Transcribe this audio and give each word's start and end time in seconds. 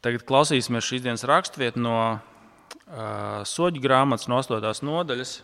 Tagad 0.00 0.24
klausīsimies 0.24 0.86
šīs 0.86 1.02
dienas 1.04 1.26
raksturvietu 1.28 1.82
no 1.84 1.96
uh, 2.16 3.42
soļu 3.44 3.82
grāmatas, 3.84 4.30
no 4.32 4.38
8. 4.40 4.80
nodaļas. 4.88 5.34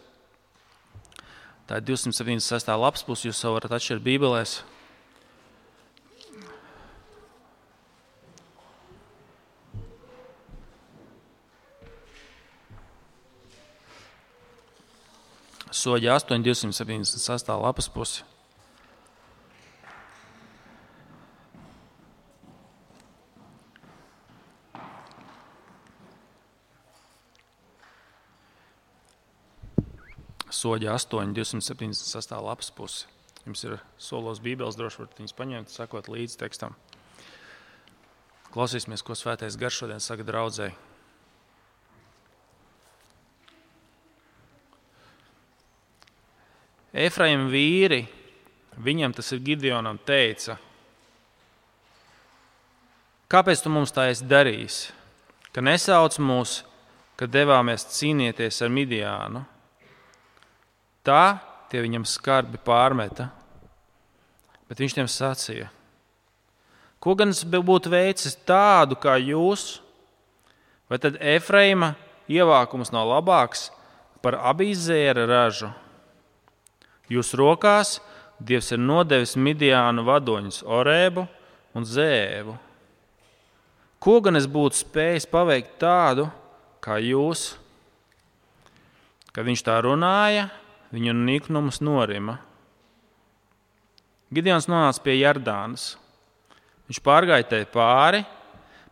Tā 1.67 1.81
ir 1.81 1.85
276. 1.91 2.71
lapas 2.81 3.05
puse, 3.05 3.27
jūs 3.29 3.43
varat 3.45 3.75
atšķirt 3.77 4.05
Bībelēs. 4.07 4.61
Soļi 15.77 16.09
8, 16.09 16.41
276. 16.47 17.53
lapas 17.61 17.91
pusi. 17.93 18.25
Soļi 30.67 30.89
8, 30.91 31.31
276. 31.31 32.33
lapas 32.43 32.73
pusi. 32.75 33.05
Jums 33.45 33.61
ir 33.63 33.77
solos 34.03 34.41
Bībeles, 34.43 34.75
droši 34.75 34.99
varat 34.99 35.21
viņus 35.21 35.37
paņemt, 35.39 35.71
sakot 35.71 36.09
līdzi 36.11 36.41
tekstam. 36.41 36.75
Klausīsimies, 38.51 39.05
ko 39.07 39.15
Svētais 39.15 39.55
Gars 39.61 39.79
šodien 39.79 40.03
saka 40.03 40.27
draudzēji. 40.27 40.75
Efraim 47.07 47.47
vīri, 47.53 48.03
viņam 48.75 49.15
tas 49.15 49.31
ir 49.37 49.47
Gideonam, 49.47 50.03
teica, 50.03 50.59
kāpēc 53.31 53.63
tu 53.63 53.71
mums 53.71 53.95
tā 53.95 54.11
esi 54.11 54.27
darījis, 54.27 54.85
ka 55.55 55.63
nesauc 55.63 56.19
mūs, 56.19 56.65
kad 57.15 57.31
devāmies 57.31 57.87
cīnīties 58.01 58.65
ar 58.67 58.81
Midiānu? 58.81 59.51
Tā 61.07 61.39
tie 61.71 61.83
viņam 61.85 62.07
skarbi 62.09 62.59
pārmeta, 62.63 63.29
bet 64.67 64.83
viņš 64.83 64.97
tiem 64.97 65.11
sacīja, 65.11 65.69
ko 66.99 67.15
gan 67.19 67.31
es 67.31 67.45
būtu 67.47 67.93
veicis 67.93 68.35
tādu 68.47 68.99
kā 68.99 69.15
jūs, 69.23 69.79
vai 70.91 70.99
tad 71.03 71.21
Efraima 71.23 71.95
ievākums 72.27 72.91
nav 72.95 73.07
labāks 73.13 73.69
par 74.23 74.39
abīzēra 74.51 75.29
ražu? 75.31 75.71
Jūsu 77.07 77.39
rokās 77.39 77.99
Dievs 78.37 78.69
ir 78.75 78.81
nodevis 78.83 79.33
Midiānu 79.41 80.03
vadoņus, 80.05 80.61
Orēbu 80.69 81.23
un 81.73 81.87
Zēvu. 81.89 82.53
Ko 83.97 84.19
gan 84.21 84.37
es 84.37 84.45
būtu 84.45 84.77
spējis 84.83 85.25
paveikt 85.31 85.79
tādu, 85.81 86.27
kā 86.85 86.99
jūs? 87.01 87.55
Kad 89.33 89.49
viņš 89.49 89.63
tā 89.65 89.79
runāja, 89.87 90.51
viņu 90.97 91.13
niknums 91.13 91.83
norima. 91.85 92.39
Gideons 94.33 94.67
nonāca 94.71 95.03
pie 95.05 95.19
Jardānas. 95.21 95.95
Viņš 96.89 97.03
pārgāja 97.03 97.65
pāri, 97.71 98.23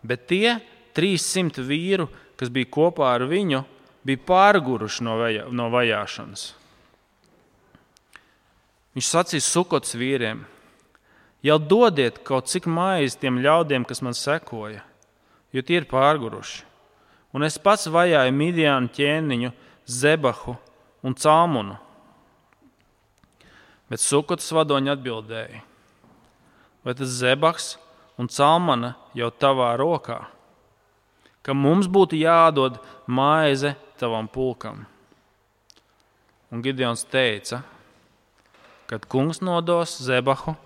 bet 0.02 0.26
tie 0.30 0.58
300 0.94 1.62
vīru, 1.66 2.08
kas 2.38 2.50
bija 2.50 2.70
kopā 2.70 3.14
ar 3.16 3.24
viņu, 3.30 3.62
bija 4.06 4.20
pārguruši 4.26 5.06
no, 5.06 5.16
vajā, 5.20 5.46
no 5.50 5.70
vajāšanas. 5.72 6.48
Viņš 8.94 9.10
sacīja 9.10 9.42
sukots 9.42 9.96
vīriem: 9.98 10.44
Jau 11.42 11.58
dodiet 11.58 12.20
kaut 12.26 12.50
cik 12.50 12.66
maizi 12.70 13.18
tiem 13.22 13.40
ļaudīm, 13.42 13.86
kas 13.86 14.02
man 14.02 14.14
sekoja, 14.14 14.84
jo 15.54 15.62
tie 15.62 15.80
ir 15.80 15.88
pārguruši. 15.90 16.62
Un 17.34 17.42
es 17.42 17.58
pats 17.58 17.88
vajāju 17.90 18.34
Midianu 18.34 18.92
ķēniņu, 18.94 19.50
Zebahu 19.90 20.54
un 21.02 21.16
Cāmunu. 21.18 21.74
Bet 23.94 24.02
sukots 24.02 24.50
vadoņi 24.50 24.90
atbildēja: 24.90 25.60
Vai 26.82 26.94
tas 26.98 27.12
Zebaks 27.14 27.76
un 28.18 28.26
Cāmana 28.26 28.96
jau 29.14 29.28
tavā 29.30 29.68
rokā? 29.78 30.24
Ka 31.46 31.54
mums 31.54 31.86
būtu 31.86 32.18
jādod 32.18 32.80
maize 33.06 33.76
tavam 34.02 34.26
pulkam. 34.26 34.82
Un 36.50 36.64
Gideons 36.66 37.06
teica: 37.06 37.62
kad 38.90 39.06
kungs 39.06 39.38
nodos 39.40 39.96
Zebahu 40.02 40.56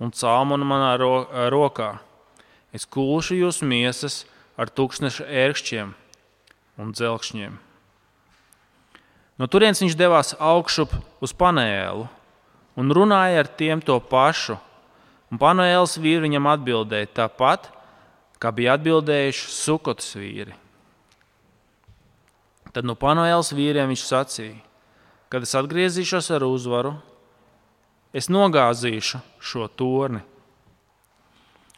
un 0.00 0.10
Cāmonu 0.16 0.64
manā 0.64 0.96
ro 0.96 1.28
rokā. 1.52 1.98
Es 2.72 2.88
kūšu 2.88 3.36
jūs 3.36 3.60
miesas 3.60 4.22
ar 4.56 4.72
tūkstneša 4.72 5.28
ērkšķiem 5.44 5.94
un 6.80 6.92
dzelkšņiem. 6.96 7.58
No 9.38 9.46
turienes 9.46 9.84
viņš 9.84 10.00
devās 10.00 10.32
augšup 10.40 10.96
uz 11.20 11.36
panēlu 11.36 12.08
un 12.78 12.94
runāja 12.94 13.42
ar 13.42 13.50
tiem 13.58 13.82
to 13.82 13.98
pašu. 13.98 14.58
Un 15.28 15.40
panēls 15.40 15.98
vīri 16.00 16.24
viņam 16.24 16.46
atbildēja 16.54 17.10
tāpat, 17.18 17.66
kā 18.40 18.52
bija 18.54 18.78
atbildējuši 18.78 19.50
sukotas 19.52 20.14
vīri. 20.16 20.54
Tad 22.72 22.86
no 22.86 22.94
panēls 22.96 23.50
vīriem 23.56 23.90
viņš 23.90 24.04
sacīja, 24.06 24.56
kad 25.28 25.44
es 25.44 25.52
atgriezīšos 25.58 26.30
ar 26.32 26.46
uzvaru, 26.46 26.94
es 28.16 28.30
nogāzīšu 28.32 29.20
šo 29.42 29.68
torni. 29.68 30.22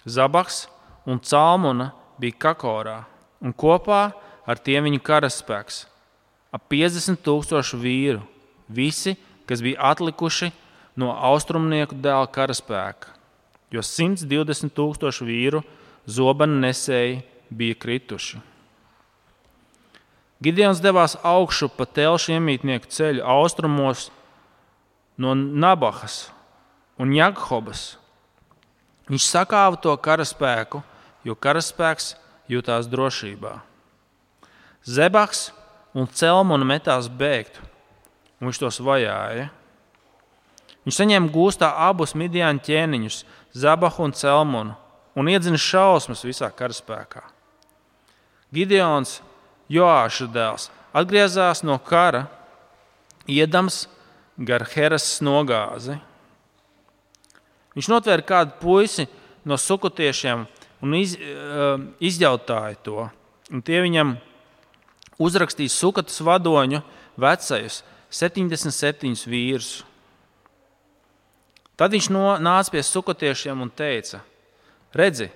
Zabaks 0.06 0.66
un 1.08 1.18
Cālmuna 1.18 1.90
bija 2.20 2.38
Kakorā, 2.46 3.00
un 3.42 3.54
kopā 3.56 4.10
ar 4.46 4.62
tiem 4.62 4.86
viņu 4.86 5.00
karaspēks- 5.02 5.86
ap 6.54 6.68
50 6.68 7.18
tūkstošu 7.24 7.80
vīru, 7.80 8.22
visi, 8.68 9.16
kas 9.46 9.60
bija 9.60 9.80
atlikuši 9.90 10.52
no 11.00 11.14
austrumnieku 11.30 11.96
dēla 11.96 12.28
karaspēka, 12.32 13.14
jo 13.72 13.82
120 13.84 14.74
tūkstošu 14.76 15.26
vīru 15.28 15.64
zobenu 16.06 16.60
nesēji 16.62 17.20
bija 17.50 17.78
krituši. 17.80 18.40
Gideons 20.40 20.80
devās 20.80 21.18
augšu 21.26 21.68
pa 21.76 21.84
telšu 21.84 22.38
iemītnieku 22.38 22.88
ceļu 22.88 23.24
austrumos 23.28 24.06
no 25.20 25.34
Nabahas 25.36 26.30
un 27.00 27.12
Jakhobas. 27.12 27.98
Viņš 29.10 29.26
sakāva 29.26 29.76
to 29.82 29.92
karaspēku, 30.00 30.80
jo 31.28 31.36
karaspēks 31.36 32.14
jutās 32.48 32.88
drošībā. 32.88 33.58
Zebaks 34.86 35.50
un 35.92 36.08
Celmuna 36.08 36.64
metās 36.64 37.10
bēgt, 37.12 37.60
un 38.40 38.48
viņš 38.48 38.60
tos 38.62 38.80
vajāja. 38.80 39.50
Viņš 40.86 40.96
saņēma 40.96 41.32
gūstā 41.32 41.68
abus 41.88 42.16
midiāņu 42.16 42.64
ķēniņus, 42.66 43.22
Zabahu 43.52 44.06
un 44.06 44.14
Celmunu, 44.16 44.76
un 45.18 45.28
iedzina 45.28 45.58
šausmas 45.60 46.22
visā 46.24 46.48
karaspēkā. 46.54 47.24
Gideons, 48.54 49.18
Joāša 49.70 50.26
dēls, 50.34 50.68
atgriezās 50.96 51.62
no 51.66 51.76
kara, 51.78 52.24
iedams 53.30 53.84
gar 54.38 54.64
Heras 54.72 55.20
nogāzi. 55.22 55.98
Viņš 57.76 57.90
notvēra 57.92 58.26
kādu 58.26 58.56
puisi 58.62 59.06
no 59.46 59.58
sukotiešiem 59.60 60.46
un 60.82 60.96
iz, 60.98 61.14
uh, 61.14 61.76
izjautāja 62.02 62.78
to. 62.82 63.06
Un 63.50 63.62
tie 63.62 63.82
viņam 63.84 64.16
uzrakstīja 65.20 65.70
sukatas 65.74 66.18
vadoņu 66.24 66.82
vecajus, 67.20 67.82
77 68.10 69.28
vīrus. 69.30 69.84
Tad 71.80 71.94
viņš 71.96 72.10
no, 72.12 72.26
nāca 72.36 72.74
pie 72.74 72.82
sukotiešiem 72.84 73.62
un 73.64 73.70
teica: 73.72 74.20
Redzi, 74.92 75.30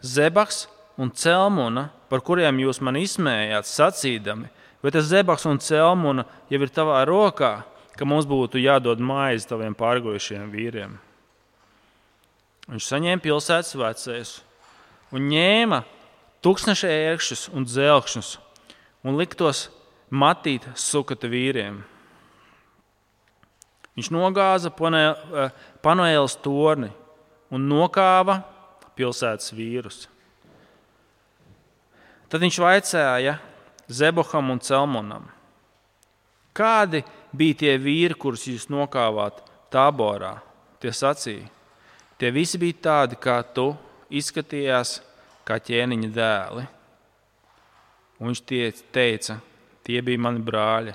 Zebaks 0.00 0.64
un 0.96 1.12
Celmuna, 1.12 1.90
par 2.08 2.22
kuriem 2.24 2.62
jūs 2.64 2.80
man 2.80 2.96
izsmējāt, 2.96 3.68
sacīdami, 3.68 4.48
vai 4.80 4.92
tas 4.94 5.10
Zebaks 5.10 5.44
un 5.50 5.60
Celmuna 5.60 6.24
jau 6.48 6.62
ir 6.64 6.72
tavā 6.72 7.02
rokā, 7.08 7.52
ka 7.92 8.08
mums 8.08 8.24
būtu 8.28 8.62
jādod 8.62 9.02
maize 9.04 9.48
taviem 9.50 9.76
pārgojušiem 9.76 10.48
vīriem. 10.52 10.96
Viņš 12.72 12.88
saņēma 12.88 13.20
pilsētas 13.20 13.76
vecais 13.76 14.34
un 15.12 15.28
ņēma 15.28 15.82
tūkstoša 16.42 16.88
ērkšķus 16.88 17.48
un 17.52 17.66
dzelkšņus 17.68 18.34
un 19.04 19.18
liktos 19.18 19.66
matīt 20.08 20.64
sukata 20.78 21.28
vīriem. 21.28 21.82
Viņš 23.92 24.08
nogāza 24.14 24.70
Panoēlas 25.82 26.36
torni 26.42 26.90
un 27.52 27.68
nokāva 27.68 28.38
pilsētas 28.96 29.52
vīrus. 29.56 30.06
Tad 32.30 32.40
viņš 32.40 32.58
vaicāja 32.62 33.36
Zeboham 33.92 34.54
un 34.54 34.60
Celmonam, 34.62 35.26
kādi 36.56 37.02
bija 37.36 37.58
tie 37.64 37.74
vīri, 37.80 38.16
kurus 38.16 38.46
jūs 38.48 38.70
nokāvāt 38.72 39.42
taborā. 39.72 40.38
Tie 40.80 40.92
sacīja, 40.94 41.50
tie 42.18 42.30
visi 42.34 42.58
bija 42.58 42.78
tādi, 42.86 43.18
kā 43.20 43.36
tu 43.54 43.72
izskatījās, 44.10 45.00
kā 45.46 45.58
ķēniņa 45.62 46.10
dēli. 46.14 46.64
Un 48.22 48.30
viņš 48.30 48.42
teica, 48.94 49.38
tie 49.82 50.00
bija 50.02 50.22
mani 50.22 50.42
brāļi, 50.46 50.94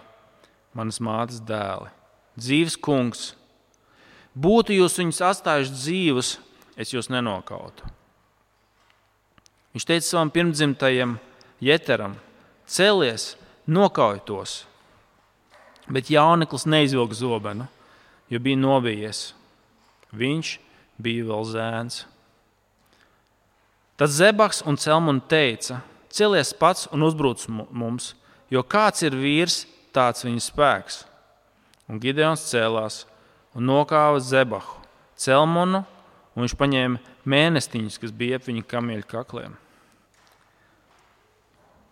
manas 0.78 1.00
mātes 1.04 1.42
dēli. 1.44 1.92
Dzīves 2.40 2.78
kungs, 2.80 3.30
būtu 4.38 4.76
jūs 4.78 4.98
viņus 5.02 5.24
atstājuši 5.32 5.74
dzīvus, 5.74 6.32
es 6.78 6.94
jūs 6.94 7.10
nenokautu. 7.14 7.88
Viņš 9.74 9.86
teica 9.86 10.06
savam 10.08 10.32
pirmdzimtajam 10.34 11.18
Jeteram: 11.62 12.16
Celies, 12.70 13.36
nokauj 13.66 14.22
tos! 14.26 14.60
Bet 15.88 16.12
jauneklis 16.12 16.68
neizvilka 16.68 17.16
zobenu, 17.16 17.68
jo 18.28 18.40
bija 18.44 18.60
nobijies. 18.60 19.32
Viņš 20.12 20.58
bija 21.00 21.28
vēl 21.30 21.46
zēns. 21.48 22.06
Tad 23.98 24.12
Zebaks 24.14 24.64
un 24.68 24.78
Celmuna 24.78 25.24
teica: 25.30 25.82
Celies 26.14 26.54
pats 26.54 26.88
un 26.92 27.06
uzbruc 27.08 27.46
mums, 27.50 28.14
jo 28.50 28.64
kāds 28.64 29.06
ir 29.06 29.16
vīrs, 29.16 29.66
tāds 29.94 30.26
viņa 30.26 30.44
spēks. 30.44 31.04
Un 31.88 32.02
Gideons 32.04 32.44
cēlās 32.50 33.06
un 33.58 33.66
nokāva 33.66 34.22
Zebahu, 34.22 34.78
Celmunu, 35.18 35.82
un 36.38 36.46
viņš 36.46 36.54
paņēma 36.60 37.16
mēnestiņus, 37.26 37.98
kas 38.02 38.14
bija 38.14 38.38
ap 38.38 38.46
viņa 38.46 38.66
kamieļa 38.70 39.08
kakliem. 39.10 39.58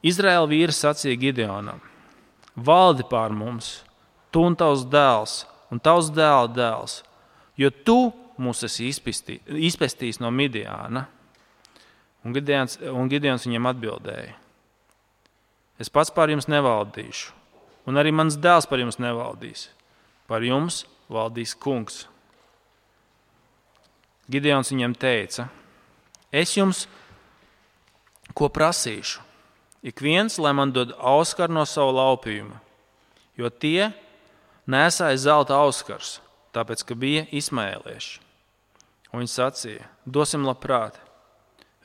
Izraēla 0.05 0.45
vīri 0.51 0.75
sacīja 0.75 1.17
Gideonam: 1.17 1.81
Valdi 2.55 3.07
pār 3.09 3.33
mums, 3.33 3.79
tu 4.29 4.45
un 4.45 4.53
tavs 4.55 4.85
dēls, 4.85 5.41
un 5.73 5.81
tavs 5.81 6.11
dēla 6.13 6.51
dēls, 6.53 6.99
jo 7.57 7.73
tu 7.73 7.99
mūs 8.37 8.61
esi 8.67 8.91
izpestījis 8.91 10.21
no 10.21 10.29
Midiāna. 10.29 11.07
Un 12.25 12.33
Gideons, 12.33 12.77
un 12.93 13.09
Gideons 13.09 13.45
viņam 13.49 13.71
atbildēja: 13.73 14.35
Es 15.81 15.89
pats 15.89 16.13
pār 16.13 16.31
jums 16.31 16.47
nevaldīšu, 16.47 17.33
un 17.89 17.97
arī 17.97 18.13
mans 18.13 18.37
dēls 18.37 18.69
par 18.69 18.79
jums 18.79 19.01
nevaldīs. 19.01 19.71
Par 20.25 20.41
jums 20.41 20.85
valdīs 21.11 21.55
kungs. 21.57 22.05
Gideons 24.31 24.71
viņam 24.73 24.95
teica: 24.97 25.47
Es 26.33 26.55
jums 26.57 26.85
ko 28.33 28.49
prasīšu? 28.49 29.21
Ik 29.85 30.01
viens, 30.01 30.39
lai 30.41 30.53
man 30.57 30.73
dod 30.73 30.95
auskaru 30.97 31.53
no 31.53 31.65
sava 31.69 31.93
laupījuma, 31.93 32.57
jo 33.37 33.51
tie 33.53 33.91
nesāja 34.65 35.19
zelta 35.21 35.59
auskars, 35.61 36.17
tāpēc 36.57 36.81
ka 36.89 36.97
bija 36.97 37.27
izmēlieši. 37.29 38.17
Un 39.13 39.21
viņi 39.21 39.33
sacīja: 39.35 39.85
Dosim 40.05 40.47
labprāt. 40.47 40.97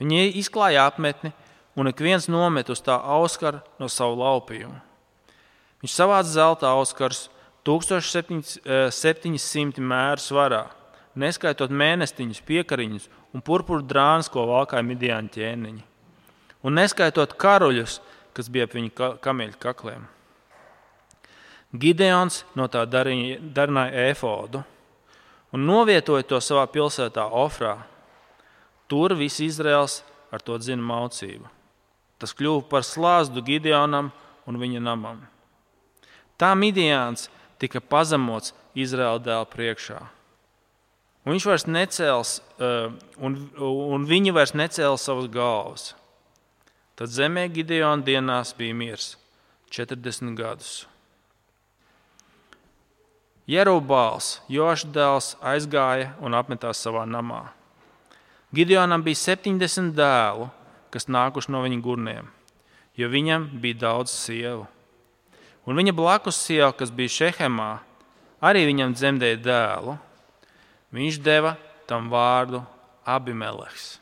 Viņi 0.01 0.33
izklāja 0.41 0.87
apmetni, 0.89 1.35
un 1.77 1.93
ik 1.93 2.01
viens 2.01 2.25
nomet 2.33 2.73
uz 2.73 2.81
tā 2.81 2.97
auskara 2.97 3.61
no 3.79 3.89
savu 3.93 4.17
laupījumu. 4.23 4.81
Viņš 5.85 5.93
savāca 5.93 6.29
zelta 6.29 6.73
auskars 6.73 7.29
1700 7.71 9.79
mēru 9.79 10.23
svarā, 10.23 10.65
neskaitot 11.15 11.71
mēnestiņus, 11.71 12.43
piekariņus 12.47 13.09
un 13.35 13.43
purpura 13.47 13.85
drānas, 13.87 14.31
ko 14.33 14.47
valkāja 14.51 14.83
midiāņu 14.87 15.31
ķēniņi, 15.37 15.83
un 16.67 16.79
neskaitot 16.79 17.37
karuļus, 17.39 18.01
kas 18.35 18.51
bija 18.51 18.67
ap 18.67 18.75
viņu 18.75 18.91
kameļu 19.23 19.57
kakliem. 19.63 20.03
Gideons 21.71 22.43
no 22.59 22.67
tā 22.67 22.83
darīja 22.91 23.39
efodu 24.11 24.65
un 25.55 25.67
novietoja 25.67 26.27
to 26.27 26.39
savā 26.43 26.67
pilsētā 26.71 27.29
Ofrā. 27.31 27.77
Tur 28.91 29.15
viss 29.15 29.43
Izraels 29.43 30.01
ar 30.35 30.43
to 30.43 30.59
dzina 30.59 30.83
mācību. 30.83 31.47
Tas 32.19 32.35
kļuva 32.35 32.67
par 32.71 32.83
slāzdu 32.87 33.43
Gideonam 33.47 34.11
un 34.51 34.59
viņa 34.59 34.83
namam. 34.83 35.23
Tā 36.35 36.51
Midians 36.59 37.29
tika 37.61 37.81
pazemots 37.81 38.55
Izraēla 38.75 39.21
dēla 39.23 39.47
priekšā. 39.53 40.01
Un 41.27 41.35
viņš 41.35 41.47
vairs 41.47 41.67
necēls, 41.69 42.41
eh, 42.59 42.93
un, 43.21 43.37
un 43.61 44.07
viņi 44.09 44.33
vairs 44.33 44.55
necēla 44.57 44.99
savas 44.99 45.29
galvas. 45.29 45.93
Tad 46.97 47.13
zemē 47.13 47.49
Gideona 47.53 48.05
dienās 48.05 48.55
bija 48.57 48.77
miers 48.77 49.17
40 49.71 50.35
gadus. 50.37 50.87
Jerubāls, 53.51 54.39
Joša 54.49 54.89
dēls, 54.95 55.35
aizgāja 55.43 56.13
un 56.23 56.37
apmetās 56.39 56.81
savā 56.85 57.03
namā. 57.09 57.49
Gideonam 58.55 59.03
bija 59.03 59.19
70 59.19 59.93
dēlu, 59.97 60.51
kas 60.91 61.09
nākuši 61.11 61.51
no 61.55 61.63
viņa 61.65 61.81
gurniem, 61.83 62.29
jo 62.99 63.09
viņam 63.11 63.49
bija 63.63 63.81
daudz 63.87 64.15
sievu. 64.15 64.69
Un 65.69 65.77
viņa 65.77 65.93
blakus 65.97 66.39
sieva, 66.41 66.71
kas 66.73 66.93
bija 66.95 67.13
Šehemā, 67.17 67.73
arī 68.41 68.65
viņam 68.71 68.95
dzemdēja 68.97 69.41
dēlu. 69.45 69.97
Viņš 70.95 71.21
deva 71.23 71.57
tam 71.87 72.09
vārdu 72.11 72.63
Abimeleks. 73.07 73.99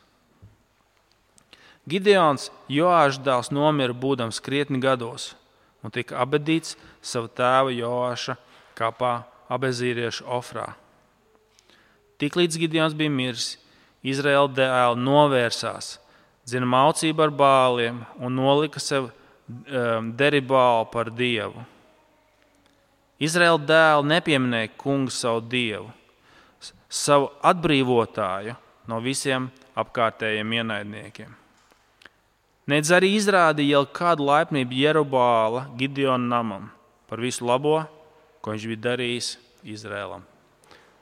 Gideons 1.89 2.49
Joāša 2.69 3.23
dēls 3.25 3.49
nomira 3.53 3.95
būdams 3.97 4.41
krietni 4.45 4.79
gados 4.81 5.33
un 5.83 5.93
tika 5.93 6.19
abadīts 6.21 6.75
sava 7.01 7.29
tēva 7.31 7.73
Joāša 7.73 8.35
kapā 8.77 9.23
abezīriešu 9.49 10.27
ofrā. 10.29 10.67
Tiklīdz 12.19 12.59
Gideons 12.59 12.95
bija 12.99 13.11
miris, 13.11 13.55
Izraēla 14.03 14.51
dēli 14.55 15.01
novērsās, 15.03 15.97
dzina 16.47 16.67
maucību 16.69 17.23
ar 17.25 17.33
bāliem 17.35 18.03
un 18.19 18.35
nolika 18.35 18.81
sev 18.83 19.09
um, 19.09 19.18
deribālu 20.19 20.87
par 20.93 21.09
dievu. 21.13 21.65
Izraēla 23.19 23.59
dēli 23.67 24.09
nepieminēja 24.13 24.71
kungu 24.79 25.11
savu 25.11 25.41
dievu, 25.51 25.89
savu 26.87 27.27
atbrīvotāju 27.43 28.55
no 28.87 28.99
visiem 29.03 29.49
apkārtējiem 29.79 30.55
ienaidniekiem. 30.61 31.35
Nedz 32.69 32.91
arī 32.93 33.15
izrādīja 33.17 33.79
jau 33.79 33.85
kādu 33.97 34.27
laipnību 34.29 34.77
Jerubāla 34.77 35.65
Gideona 35.77 36.35
namam 36.37 36.69
par 37.09 37.21
visu 37.23 37.47
labo, 37.49 37.81
ko 38.41 38.53
viņš 38.53 38.67
bija 38.69 38.83
darījis 38.91 39.29
Izrēlam. 39.65 40.21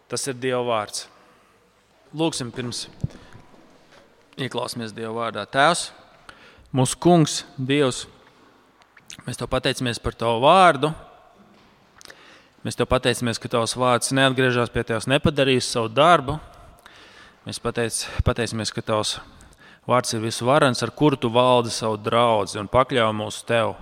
Tas 0.08 0.24
ir 0.32 0.38
Dieva 0.40 0.64
vārds. 0.66 1.06
Lūksim, 2.16 2.50
pirms 2.56 2.86
ieklausīsimies 4.40 4.96
Dieva 4.96 5.12
vārdā. 5.20 5.44
Tēvs, 5.52 5.90
mūsu 6.72 6.98
kungs, 7.04 7.42
Dievs, 7.60 8.06
mēs 9.26 9.40
te 9.40 9.48
pateicamies 9.50 10.02
par 10.04 10.18
Tavu 10.20 10.44
vārdu. 10.44 10.92
Mēs 12.66 12.76
te 12.76 12.86
pateicamies, 12.90 13.40
ka 13.40 13.50
Tavs 13.50 13.78
vārds 13.80 14.12
neatgriežas 14.12 14.74
pie 14.74 14.84
Tevis, 14.84 15.08
nepadarīs 15.08 15.70
savu 15.72 15.90
darbu. 15.94 16.38
Mēs 17.48 17.62
pateic, 17.64 18.02
pateicamies, 18.28 18.74
ka 18.76 18.84
Tavs 18.84 19.18
vārds 19.88 20.14
ir 20.18 20.26
visvarens, 20.26 20.84
ar 20.84 20.92
kuru 20.92 21.16
Tu 21.16 21.32
valdi 21.32 21.72
savu 21.72 21.98
draugu 22.02 22.60
un 22.60 22.68
pakļauj 22.68 23.14
mūs 23.16 23.40
Tev. 23.48 23.78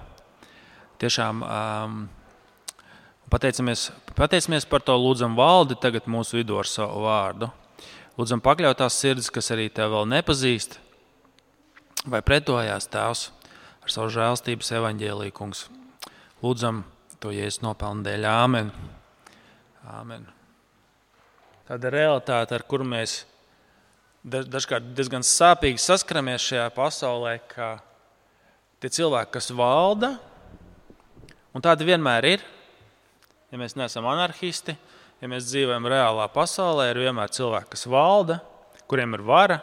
Tiešām 1.02 1.42
um, 1.44 1.98
Pateicamies, 3.26 3.90
pateicamies 4.14 4.68
par 4.70 4.84
to, 4.86 4.94
lūdzam, 5.02 5.34
valdi 5.34 5.76
tagad 5.82 6.06
mūsu 6.06 6.38
vidū 6.38 6.60
ar 6.62 6.70
savu 6.70 7.02
vārdu. 7.08 7.50
Lūdzam, 8.20 8.40
pakļaut 8.40 8.78
tās 8.80 9.00
sirdis, 9.02 9.32
kas 9.34 9.50
arī 9.52 9.66
tev 9.74 9.96
vēl 9.96 10.06
nepazīst, 10.14 10.78
vai 12.06 12.22
pretojās 12.24 12.86
tēvs 12.94 13.26
ar 13.86 13.94
savu 13.94 14.10
žēlstības 14.10 14.72
evaņģēlīju, 14.80 15.34
kungs. 15.38 15.68
Lūdzam, 16.42 16.82
to 17.22 17.30
jēzus 17.30 17.62
nopelnu 17.62 18.02
dēļ. 18.08 18.26
Āmen. 18.26 18.72
Āmen. 19.94 20.26
Tāda 21.70 21.92
realitāte, 21.94 22.58
ar 22.58 22.66
kuru 22.66 22.88
mēs 22.90 23.20
dažkārt 24.26 24.90
diezgan 24.98 25.22
sāpīgi 25.26 25.84
saskaramies 25.84 26.48
šajā 26.48 26.66
pasaulē, 26.74 27.36
ka 27.52 27.76
tie 28.82 28.90
cilvēki, 28.98 29.36
kas 29.38 29.52
valda, 29.54 30.16
un 31.54 31.62
tādi 31.62 31.86
vienmēr 31.86 32.32
ir, 32.34 32.50
ja 33.54 33.62
mēs 33.62 33.78
neesam 33.78 34.10
anarchisti, 34.10 34.74
ja 35.22 35.30
mēs 35.30 35.46
dzīvojam 35.52 35.86
reālā 35.94 36.26
pasaulē, 36.34 36.90
ir 36.90 37.06
vienmēr 37.06 37.38
cilvēki, 37.38 37.76
kas 37.78 37.86
valda, 37.86 38.42
kuriem 38.90 39.14
ir 39.14 39.30
vara. 39.30 39.62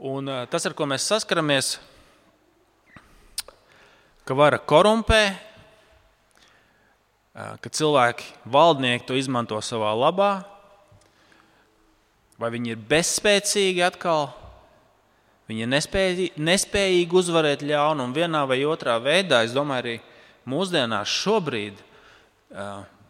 Un 0.00 0.32
eh, 0.32 0.44
tas, 0.48 0.64
ar 0.64 0.72
ko 0.76 0.88
mēs 0.88 1.04
saskaramies, 1.12 1.76
ka 4.28 4.36
vara 4.38 4.58
korumpē, 4.58 5.22
ka 7.32 7.72
cilvēki, 7.72 8.28
valdnieki 8.44 9.08
to 9.08 9.16
izmanto 9.18 9.58
savā 9.64 9.92
labā, 9.96 10.32
vai 12.38 12.50
viņi 12.52 12.74
ir 12.74 12.84
bezspēcīgi 12.90 13.84
atkal, 13.86 14.30
viņi 15.48 15.64
ir 15.64 15.72
nespējīgi, 15.72 16.28
nespējīgi 16.36 17.18
uzvarēt 17.22 17.64
ļaunumu 17.66 18.16
vienā 18.16 18.44
vai 18.48 18.60
otrā 18.68 18.98
veidā. 19.02 19.42
Es 19.46 19.54
domāju, 19.56 19.82
arī 19.84 19.96
mūsdienās 20.48 21.12
šobrīd 21.22 21.80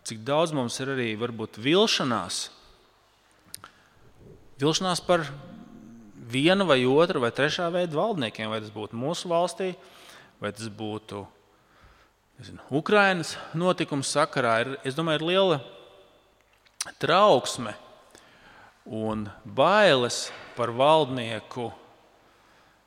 cik 0.06 0.22
daudz 0.26 0.52
mums 0.54 0.78
ir 0.82 0.92
arī 0.94 1.12
varbūt 1.18 1.58
vilšanās. 1.62 2.48
Vilšanās 4.62 5.02
par 5.06 5.24
vienu 6.32 6.66
vai 6.66 6.82
otru 6.86 7.22
vai 7.22 7.32
trešā 7.34 7.68
veidu 7.74 7.98
valdniekiem, 7.98 8.50
vai 8.50 8.60
tas 8.62 8.72
būtu 8.74 8.98
mūsu 8.98 9.30
valstī, 9.30 9.72
vai 10.42 10.50
tas 10.50 10.66
būtu 10.66 11.22
nezinu, 12.40 12.58
Ukrainas 12.74 13.36
notikums 13.54 14.10
sakarā, 14.10 14.56
ir, 14.64 14.72
es 14.82 14.96
domāju, 14.98 15.22
ir 15.22 15.28
liela 15.30 15.60
trauksme 16.98 17.76
un 18.84 19.28
bailes 19.46 20.26
par 20.56 20.72
valdnieku 20.74 21.68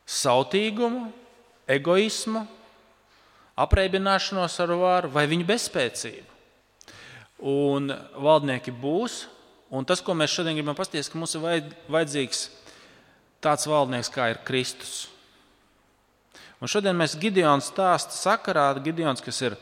sautīgumu, 0.06 1.08
egoismu, 1.72 2.44
apreibināšanos 3.56 4.60
ar 4.60 4.76
varu 4.76 5.14
vai 5.16 5.24
viņu 5.32 5.48
bezspēcību. 5.48 6.32
Un 7.48 7.88
valdnieki 8.20 8.72
būs, 8.76 9.26
un 9.72 9.88
tas, 9.88 10.04
ko 10.04 10.16
mēs 10.16 10.36
šodien 10.36 10.60
gribam 10.60 10.76
pastāstīt, 10.76 11.14
ka 11.14 11.20
mums 11.20 11.36
ir 11.36 11.72
vajadzīgs 11.92 12.46
tāds 13.44 13.68
valdnieks, 13.68 14.12
kā 14.12 14.34
ir 14.34 14.44
Kristus. 14.48 15.06
Un 16.64 16.72
šodien 16.72 16.96
mēs 16.98 17.18
Gideons 17.20 17.68
stāstu 17.72 18.16
sakarā, 18.16 18.70
Gideons, 18.84 19.24
kas 19.24 19.42
ir 19.44 19.58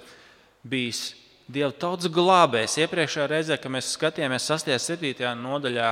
bijis 0.63 1.11
Dieva 1.43 1.73
tautas 1.75 2.07
glābējs. 2.07 2.77
Iepriekšējā 2.79 3.25
reizē, 3.27 3.57
kad 3.59 3.73
mēs 3.73 3.91
skatījāmies 3.97 4.45
6. 4.47 4.69
un 4.71 4.79
7. 4.79 5.31
nodaļā, 5.41 5.89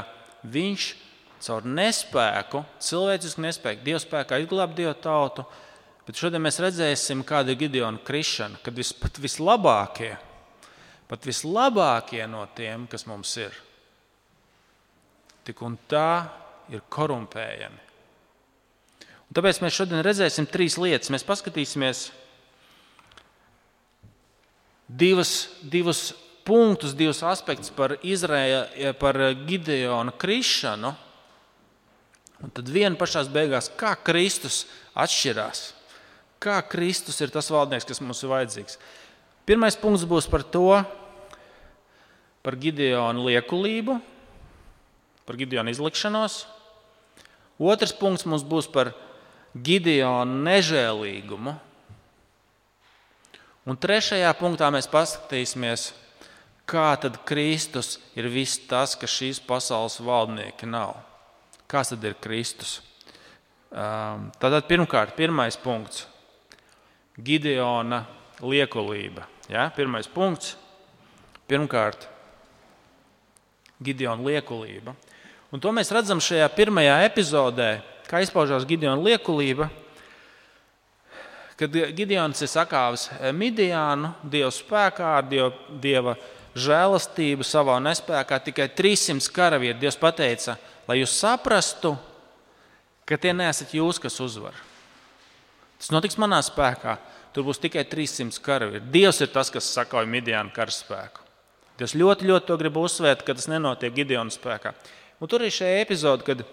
viņš 0.47 0.85
caur 1.43 1.67
nespēku, 1.67 2.61
cilvēcisku 2.79 3.43
nespēku, 3.43 3.83
Dieva 3.83 3.99
spēkā 3.99 4.39
izglābt 4.41 4.77
Dieva 4.77 4.95
tautu. 4.95 5.43
Bet 6.07 6.17
šodien 6.17 6.41
mēs 6.43 6.61
redzēsim, 6.63 7.25
kāda 7.27 7.53
ir 7.53 7.59
Gideona 7.65 7.99
krišana, 8.05 8.61
kad 8.63 8.77
vis, 8.77 8.93
pat 8.95 9.19
vislabākie, 9.21 10.15
pat 11.11 11.27
vislabākie 11.27 12.23
no 12.31 12.45
tiem, 12.55 12.87
kas 12.89 13.05
mums 13.09 13.35
ir, 13.43 13.53
tik 15.45 15.61
un 15.67 15.77
tā 15.91 16.09
ir 16.71 16.87
korumpējami. 16.89 17.90
Un 19.31 19.37
tāpēc 19.37 19.61
mēs 19.63 19.77
šodien 19.77 20.01
redzēsim 20.03 20.43
trīs 20.51 20.75
lietas. 20.75 21.07
Mēs 21.07 21.23
paskatīsimies 21.23 22.09
divas, 24.91 25.47
divus 25.63 26.09
punktus, 26.43 26.91
divus 26.99 27.21
aspektus 27.23 27.71
par, 27.71 27.93
Izraēja, 28.03 28.91
par 28.99 29.15
Gideona 29.47 30.11
krišanu. 30.19 30.91
Un 32.43 32.51
tad 32.51 32.67
viena 32.67 32.99
pašā 32.99 33.23
beigās, 33.31 33.69
kā 33.79 33.93
Kristus 34.03 34.65
atšķirās. 34.99 35.61
Kā 36.43 36.57
Kristus 36.67 37.23
ir 37.23 37.31
tas 37.31 37.47
valdnieks, 37.53 37.87
kas 37.87 38.01
mums 38.03 38.19
ir 38.25 38.33
vajadzīgs. 38.33 38.75
Pirmais 39.47 39.79
punkts 39.79 40.03
būs 40.09 40.27
par 40.27 40.43
to, 40.43 40.81
par 42.43 42.57
Gideona 42.59 43.23
liekulību, 43.29 43.95
par 45.23 45.39
Gideona 45.39 45.71
izlikšanos. 45.71 46.41
Otrs 47.63 47.95
punkts 47.95 48.27
mums 48.27 48.43
būs 48.43 48.67
par 48.67 48.91
Gideona 49.51 50.37
nežēlīgumu. 50.47 51.53
Un 53.67 53.77
trešajā 53.77 54.31
punktā 54.39 54.69
mēs 54.73 54.87
paskatīsimies, 54.89 55.91
kā 56.65 56.93
tad 57.01 57.19
Kristus 57.27 57.97
ir 58.17 58.29
viss 58.31 58.61
tas, 58.69 58.95
kas 58.95 59.11
šīs 59.11 59.41
pasaules 59.43 59.99
valdnieki 60.01 60.69
nav. 60.69 60.95
Kas 61.69 61.91
tad 61.91 62.07
ir 62.07 62.15
Kristus? 62.23 62.79
Um, 63.71 64.31
tātad 64.39 64.65
pirmkārt, 64.67 65.13
pirmais 65.15 65.55
punkts- 65.59 66.07
Gideona 67.27 68.05
liekulība. 68.41 69.27
Ja? 69.47 69.69
Pirmais 69.75 70.07
punkts- 70.07 70.55
pirmkārt, 71.49 72.07
Gideona 73.83 74.23
liekulība. 74.23 74.95
Un 75.51 75.59
to 75.59 75.71
mēs 75.71 75.91
redzam 75.91 76.19
šajā 76.19 76.47
pirmajā 76.55 76.97
epizodē, 77.05 77.81
kā 78.11 78.19
izpaužās 78.23 78.67
Gideona 78.67 78.99
liekulība. 78.99 79.69
Kad 81.59 81.75
Gideons 81.95 82.41
ir 82.41 82.49
sakāvis 82.49 83.07
Midiānu, 83.37 84.11
Dieva 84.27 84.51
spēkā, 84.51 85.15
ar 85.19 85.27
Dieva, 85.29 85.51
dieva 85.83 86.15
žēlastību, 86.57 87.45
savā 87.47 87.77
nespējā, 87.83 88.39
tikai 88.47 88.67
300 88.75 89.31
karavīri. 89.31 89.77
Dievs 89.79 89.99
teica, 90.17 90.57
lai 90.87 90.99
jūs 90.99 91.13
saprastu, 91.21 91.95
ka 93.05 93.17
tie 93.17 93.31
neesat 93.33 93.75
jūs, 93.77 94.01
kas 94.01 94.19
uzvar. 94.19 94.57
Tas 95.79 95.91
notiks 95.93 96.19
manā 96.19 96.41
spēkā. 96.45 96.97
Tur 97.31 97.45
būs 97.47 97.61
tikai 97.63 97.85
300 97.87 98.41
karavīri. 98.43 98.87
Dievs 98.91 99.21
ir 99.23 99.29
tas, 99.31 99.49
kas 99.53 99.69
sakauj 99.71 100.09
Midiānu 100.09 100.51
karaspēku. 100.51 101.23
Dievs 101.79 101.95
ļoti, 101.95 102.27
ļoti 102.27 102.49
to 102.49 102.57
grib 102.59 102.75
uzsvērt, 102.81 103.23
ka 103.25 103.37
tas 103.37 103.47
nenotiek 103.47 103.93
Gideona 103.95 104.33
spēkā. 104.33 104.73
Un 105.21 105.29
tur 105.31 105.45
ir 105.45 105.53
šī 105.53 105.69
epizode, 105.79 106.25
kad 106.27 106.43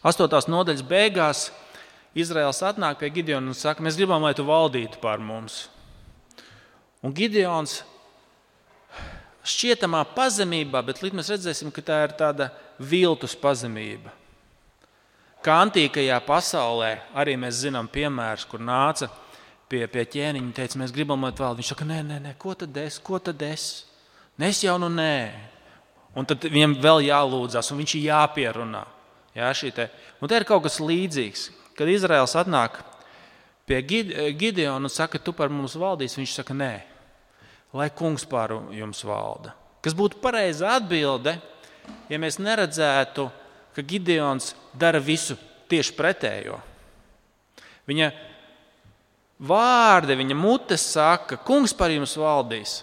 8. 0.00 0.48
nodaļas 0.48 0.84
beigās 0.88 1.50
Izraels 2.16 2.62
atnāk 2.64 3.02
pie 3.02 3.10
Gideona 3.12 3.52
un 3.52 3.56
saka, 3.56 3.84
mēs 3.84 3.98
gribam, 4.00 4.22
lai 4.24 4.32
tu 4.34 4.46
valdītu 4.48 4.98
pār 5.02 5.20
mums. 5.20 5.66
Un 7.04 7.12
Gideons 7.16 7.82
šķietamā 9.44 10.00
pazemībā, 10.16 10.80
bet 10.84 11.02
līdz 11.04 11.18
mēs 11.18 11.30
redzēsim, 11.34 11.72
ka 11.72 11.84
tā 11.84 11.98
ir 12.06 12.14
tāda 12.16 12.48
viltus 12.80 13.36
pazemība. 13.36 14.12
Kā 15.44 15.58
antīkajā 15.64 16.16
pasaulē 16.24 16.90
arī 17.16 17.36
mēs 17.40 17.62
zinām 17.62 17.88
piemērus, 17.88 18.46
kur 18.48 18.60
nāca 18.60 19.08
pie, 19.68 19.86
pie 19.88 20.04
ķēniņa 20.16 20.44
un 20.46 20.56
teica, 20.56 20.80
mēs 20.80 20.92
gribam, 20.96 21.24
lai 21.24 21.32
valdi. 21.36 21.60
Viņš 21.60 21.72
saka, 21.72 21.88
nē, 21.88 22.00
nē, 22.08 22.18
nē, 22.24 22.32
ko 22.40 22.56
tad 22.56 22.76
es, 22.80 22.98
ko 23.00 23.20
tad 23.20 23.40
es? 23.44 23.68
Nes 24.40 24.60
jau 24.64 24.78
nu 24.80 24.88
nē. 24.92 25.14
Un 26.16 26.28
tad 26.28 26.44
viņam 26.48 26.78
vēl 26.82 27.04
jālūdzas, 27.06 27.68
un 27.72 27.80
viņš 27.80 27.96
ir 27.96 28.08
jāpierunā. 28.08 28.82
Jā, 29.36 29.52
te. 29.54 29.86
Un 30.20 30.28
te 30.28 30.38
ir 30.38 30.46
kaut 30.48 30.64
kas 30.64 30.80
līdzīgs. 30.82 31.50
Kad 31.78 31.88
Izraels 31.88 32.34
atnāk 32.36 32.80
pie 33.68 33.78
Gideona 34.34 34.88
un 34.88 34.90
saka, 34.90 35.20
tu 35.22 35.32
par 35.32 35.48
mums 35.48 35.76
valdīsi, 35.78 36.18
viņš 36.18 36.32
saka, 36.40 36.56
nē, 36.56 36.72
lai 37.78 37.88
kungs 37.94 38.26
pār 38.26 38.56
jums 38.74 39.04
valda. 39.06 39.54
Kas 39.80 39.94
būtu 39.96 40.18
pareiza 40.20 40.74
atbilde, 40.74 41.36
ja 42.10 42.18
mēs 42.18 42.40
neredzētu, 42.42 43.28
ka 43.76 43.84
Gideons 43.86 44.52
dara 44.74 44.98
visu 44.98 45.38
tieši 45.70 45.94
pretējo. 45.94 46.58
Viņa 47.86 48.10
vārdi, 49.46 50.18
viņa 50.18 50.36
mutes 50.36 50.84
saka, 50.92 51.38
kungs 51.46 51.72
par 51.76 51.94
jums 51.94 52.16
valdīs. 52.18 52.80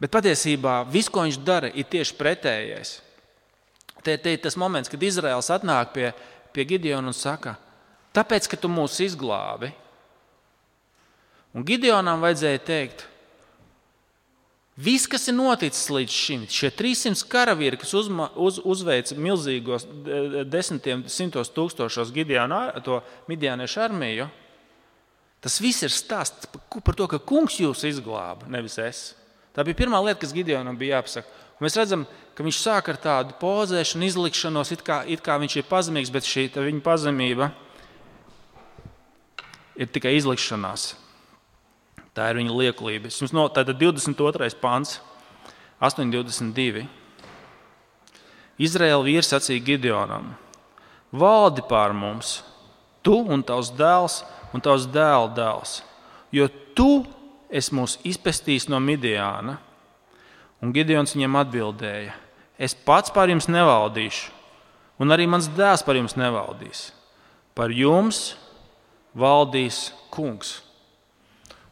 Bet 0.00 0.12
patiesībā 0.12 0.80
viss, 0.90 1.12
ko 1.12 1.22
viņš 1.26 1.38
dara, 1.44 1.70
ir 1.70 1.86
tieši 1.88 2.16
pretējais. 2.18 2.98
Te, 4.04 4.16
te 4.16 4.32
ir 4.32 4.40
tas 4.40 4.56
moments, 4.56 4.88
kad 4.88 5.02
Izraels 5.04 5.50
atnāk 5.52 5.92
pie, 5.94 6.10
pie 6.54 6.64
Gideona 6.68 7.12
un 7.12 7.16
saka, 7.16 7.56
tāpēc, 8.16 8.48
ka 8.48 8.58
tu 8.60 8.70
mūs 8.72 8.96
izglābi. 9.04 9.72
Un 11.52 11.66
Gideonam 11.66 12.22
vajadzēja 12.22 12.62
teikt, 12.62 13.04
viss, 14.80 15.08
kas 15.10 15.26
ir 15.28 15.36
noticis 15.36 15.90
līdz 15.92 16.14
šim, 16.14 16.44
šie 16.48 16.70
300 16.78 17.26
karavīri, 17.30 17.80
kas 17.80 17.92
uzma, 17.98 18.30
uz, 18.38 18.60
uzveica 18.62 19.18
milzīgos 19.18 19.84
desmitiem, 20.48 21.04
simtos 21.10 21.50
tūkstošos 21.56 22.14
Gideona, 22.14 22.68
to 22.86 23.02
Midianiešu 23.28 23.82
armiju, 23.84 24.30
tas 25.42 25.58
viss 25.60 25.84
ir 25.84 25.92
stāsts 25.92 26.48
par 26.54 26.96
to, 26.96 27.10
ka 27.10 27.18
kungs 27.18 27.58
jūs 27.60 27.84
izglāba, 27.88 28.48
nevis 28.48 28.78
es. 28.80 29.04
Tā 29.50 29.66
bija 29.66 29.82
pirmā 29.82 29.98
lieta, 30.04 30.22
kas 30.22 30.32
Gideonam 30.36 30.78
bija 30.78 31.00
jāpasaka. 31.00 31.38
Un 31.58 31.66
mēs 31.66 31.76
redzam, 31.76 32.06
ka 32.06 32.29
viņš 32.46 32.60
sāk 32.62 32.92
ar 32.92 32.98
tādu 33.00 33.34
pozēšanu, 33.40 34.06
izlikšanos, 34.06 34.70
it 34.72 34.84
kā, 34.86 35.02
it 35.04 35.22
kā 35.24 35.36
viņš 35.42 35.58
ir 35.60 35.68
pazemīgs, 35.68 36.12
bet 36.14 36.28
šī 36.28 36.46
viņa 36.54 36.82
pazemība 36.84 37.50
ir 39.80 39.90
tikai 39.90 40.14
izlikšanās. 40.18 40.94
Tā 42.14 42.30
ir 42.30 42.40
viņa 42.40 42.54
lieklība. 42.54 43.10
No, 43.34 43.46
tātad 43.52 43.78
22. 43.78 44.50
pāns, 44.60 44.98
8,22. 45.80 46.86
Izraēla 48.60 49.06
vīrs 49.06 49.30
sacīja 49.32 49.64
Gideonam: 49.64 50.34
Valdi 51.12 51.62
pār 51.64 51.94
mums, 51.96 52.40
tu 53.00 53.16
un 53.24 53.44
tavs 53.46 53.70
dēls 53.72 54.20
un 54.52 54.60
tavs 54.60 54.84
dēla 54.90 55.30
dēls, 55.36 55.78
jo 56.34 56.48
tu 56.76 56.90
esi 57.48 57.74
mūs 57.74 57.96
izpestījis 58.06 58.68
no 58.70 58.82
Midiāna. 58.82 59.56
Un 60.60 60.74
Gideons 60.76 61.14
viņam 61.16 61.38
atbildēja: 61.40 62.12
Es 62.60 62.74
pats 62.76 63.12
par 63.14 63.30
jums 63.32 63.48
nevaldīšu, 63.48 64.28
un 65.00 65.14
arī 65.14 65.24
mans 65.30 65.48
dēls 65.56 65.84
par 65.86 65.96
jums 65.96 66.16
nevaldīs. 66.20 66.90
Par 67.56 67.72
jums 67.72 68.34
valdīs 69.16 69.88
kungs. 70.12 70.58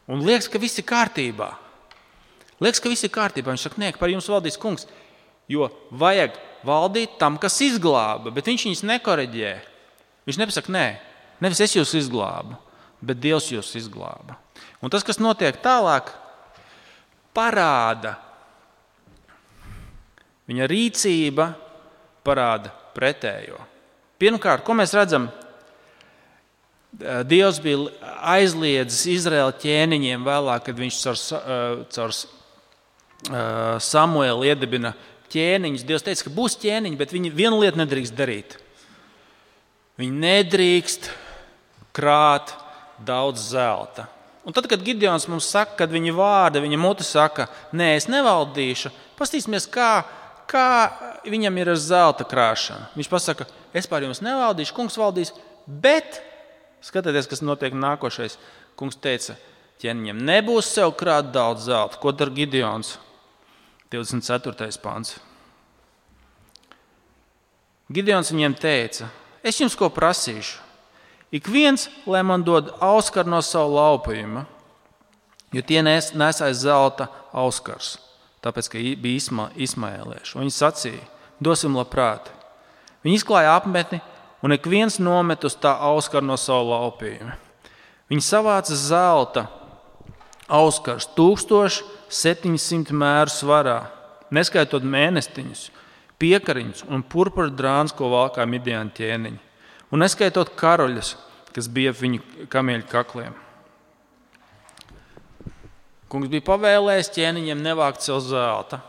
Un 0.08 0.24
liekas, 0.24 0.48
ka 0.48 0.60
viss 0.60 0.80
ir 0.80 0.86
kārtībā. 0.88 1.50
Liekas, 2.58 2.80
ka 2.80 2.90
viss 2.90 3.04
ir 3.04 3.12
kārtībā. 3.12 3.52
Viņš 3.52 3.66
saka, 3.68 3.80
nē, 3.82 3.92
par 4.00 4.08
jums 4.08 4.28
valdīs 4.32 4.56
kungs. 4.60 4.88
Jo 5.48 5.68
vajag 5.92 6.38
valdīt 6.66 7.18
tam, 7.20 7.36
kas 7.40 7.60
izglāba, 7.64 8.32
bet 8.34 8.48
viņš 8.48 8.64
viņus 8.68 8.86
nekoreģē. 8.88 9.52
Viņš 10.28 10.40
nepasaka, 10.40 10.72
nē, 10.72 10.86
nevis 11.44 11.60
es 11.64 11.76
jūs 11.76 11.94
izglābu, 12.00 12.56
bet 13.04 13.20
Dievs 13.20 13.50
jūs 13.52 13.74
izglāba. 13.78 14.36
Un 14.80 14.92
tas, 14.92 15.04
kas 15.06 15.20
notiek 15.20 15.60
tālāk, 15.62 16.10
parāda 17.36 18.16
Viņa 20.48 20.68
rīcība 20.70 21.50
parāda 22.24 22.72
pretējo. 22.96 23.60
Pirmkārt, 24.18 24.64
ko 24.66 24.74
mēs 24.78 24.94
redzam? 24.96 25.28
Dievs 27.28 27.60
bija 27.62 28.08
aizliedzis 28.32 29.04
Izraēla 29.12 29.52
ķēniņiem 29.60 30.24
vēlāk, 30.24 30.64
kad 30.66 30.78
viņš 30.80 31.00
caur, 31.04 31.18
caur 31.92 32.16
Samuēlu 33.84 34.48
iedibina 34.48 34.94
ķēniņus. 35.32 35.84
Dievs 35.86 36.06
teica, 36.06 36.24
ka 36.26 36.32
būs 36.34 36.56
ķēniņi, 36.62 36.98
bet 36.98 37.12
viņi 37.12 37.34
vienu 37.34 37.60
lietu 37.60 37.82
nedrīkst 37.82 38.16
darīt. 38.16 38.56
Viņi 40.00 40.22
nedrīkst 40.24 41.10
krāt 41.94 42.54
daudz 43.04 43.50
zelta. 43.52 44.08
Un 44.48 44.54
tad, 44.56 44.64
kad 44.70 44.80
Gideons 44.80 45.26
mums 45.28 45.50
saka, 45.50 45.74
kad 45.82 45.92
viņa 45.92 46.14
vārda, 46.16 46.62
viņa 46.64 46.78
mute 46.80 47.04
saka, 47.04 47.50
nē, 47.76 47.90
es 47.98 48.06
nevaldīšu, 48.08 48.88
paskatīsimies, 49.18 49.66
kā, 49.68 50.06
kā 50.48 50.68
viņam 51.28 51.60
ir 51.60 51.72
ar 51.74 51.80
zelta 51.80 52.26
krāšanu. 52.28 52.88
Viņš 52.96 53.10
pasaka, 53.12 53.46
es 53.76 53.88
pār 53.90 54.06
jums 54.06 54.22
nevaldīšu, 54.24 54.74
kungs 54.76 54.98
valdīs, 54.98 55.34
bet 55.66 56.22
skatieties, 56.84 57.28
kas 57.30 57.44
notiek 57.44 57.76
nākošais. 57.76 58.38
Kungs 58.78 58.98
teica, 59.02 59.34
ķēniņam 59.82 60.22
nebūs 60.22 60.70
sev 60.70 60.94
krāt 60.98 61.32
daudz 61.34 61.66
zelta. 61.66 61.98
Ko 62.00 62.14
dara 62.14 62.34
Gideons? 62.34 62.96
24. 63.90 64.68
pāns. 64.82 65.16
Gideons 67.88 68.28
viņiem 68.34 68.56
teica, 68.60 69.08
es 69.40 69.56
jums 69.60 69.76
ko 69.78 69.88
prasīšu. 69.88 70.60
Ik 71.32 71.48
viens, 71.48 71.88
lai 72.08 72.20
man 72.24 72.44
dod 72.44 72.70
auskaru 72.84 73.32
no 73.32 73.40
savu 73.44 73.76
laupījuma, 73.76 74.46
jo 75.52 75.62
tie 75.64 75.80
nes, 75.84 76.12
nesais 76.16 76.62
zelta 76.62 77.08
auskars, 77.36 77.96
tāpēc, 78.44 78.70
ka 78.72 78.82
bija 79.02 79.20
isma, 79.20 79.48
izmēlējuši. 79.56 80.38
Viņi 80.38 80.54
sacīja, 80.54 81.04
dosim 81.42 81.76
labprāt. 81.78 82.30
Viņi 83.04 83.20
izklāja 83.20 83.56
apmetni, 83.58 84.00
un 84.42 84.54
ik 84.54 84.66
viens 84.70 84.98
nomet 85.02 85.44
uz 85.46 85.56
tā 85.58 85.74
auskaru 85.90 86.26
no 86.28 86.36
savu 86.40 86.72
laupījumu. 86.72 87.34
Viņi 88.08 88.24
savāca 88.24 88.76
zelta 88.78 89.48
auskars 90.48 91.08
1700 91.16 92.94
mēru 92.96 93.32
svarā, 93.32 93.80
neskaitot 94.32 94.86
mēnestiņus, 94.86 95.68
piekariņus 96.18 96.86
un 96.88 97.04
purpura 97.04 97.52
drāns, 97.52 97.92
ko 97.92 98.08
valkā 98.14 98.46
midiāņu 98.48 98.96
ķēniņi 98.96 99.44
un 99.92 100.02
neskaitot 100.04 100.52
karaļus, 100.58 101.14
kas 101.54 101.68
bija 101.72 101.94
viņu 101.96 102.48
kamieļu 102.52 102.88
kakliem. 102.90 103.36
Kungs 106.08 106.30
bija 106.32 106.44
pavēlējis 106.46 107.12
ķēniņiem 107.16 107.60
nevākt 107.60 108.04
sev 108.04 108.22
zelta. 108.24 108.80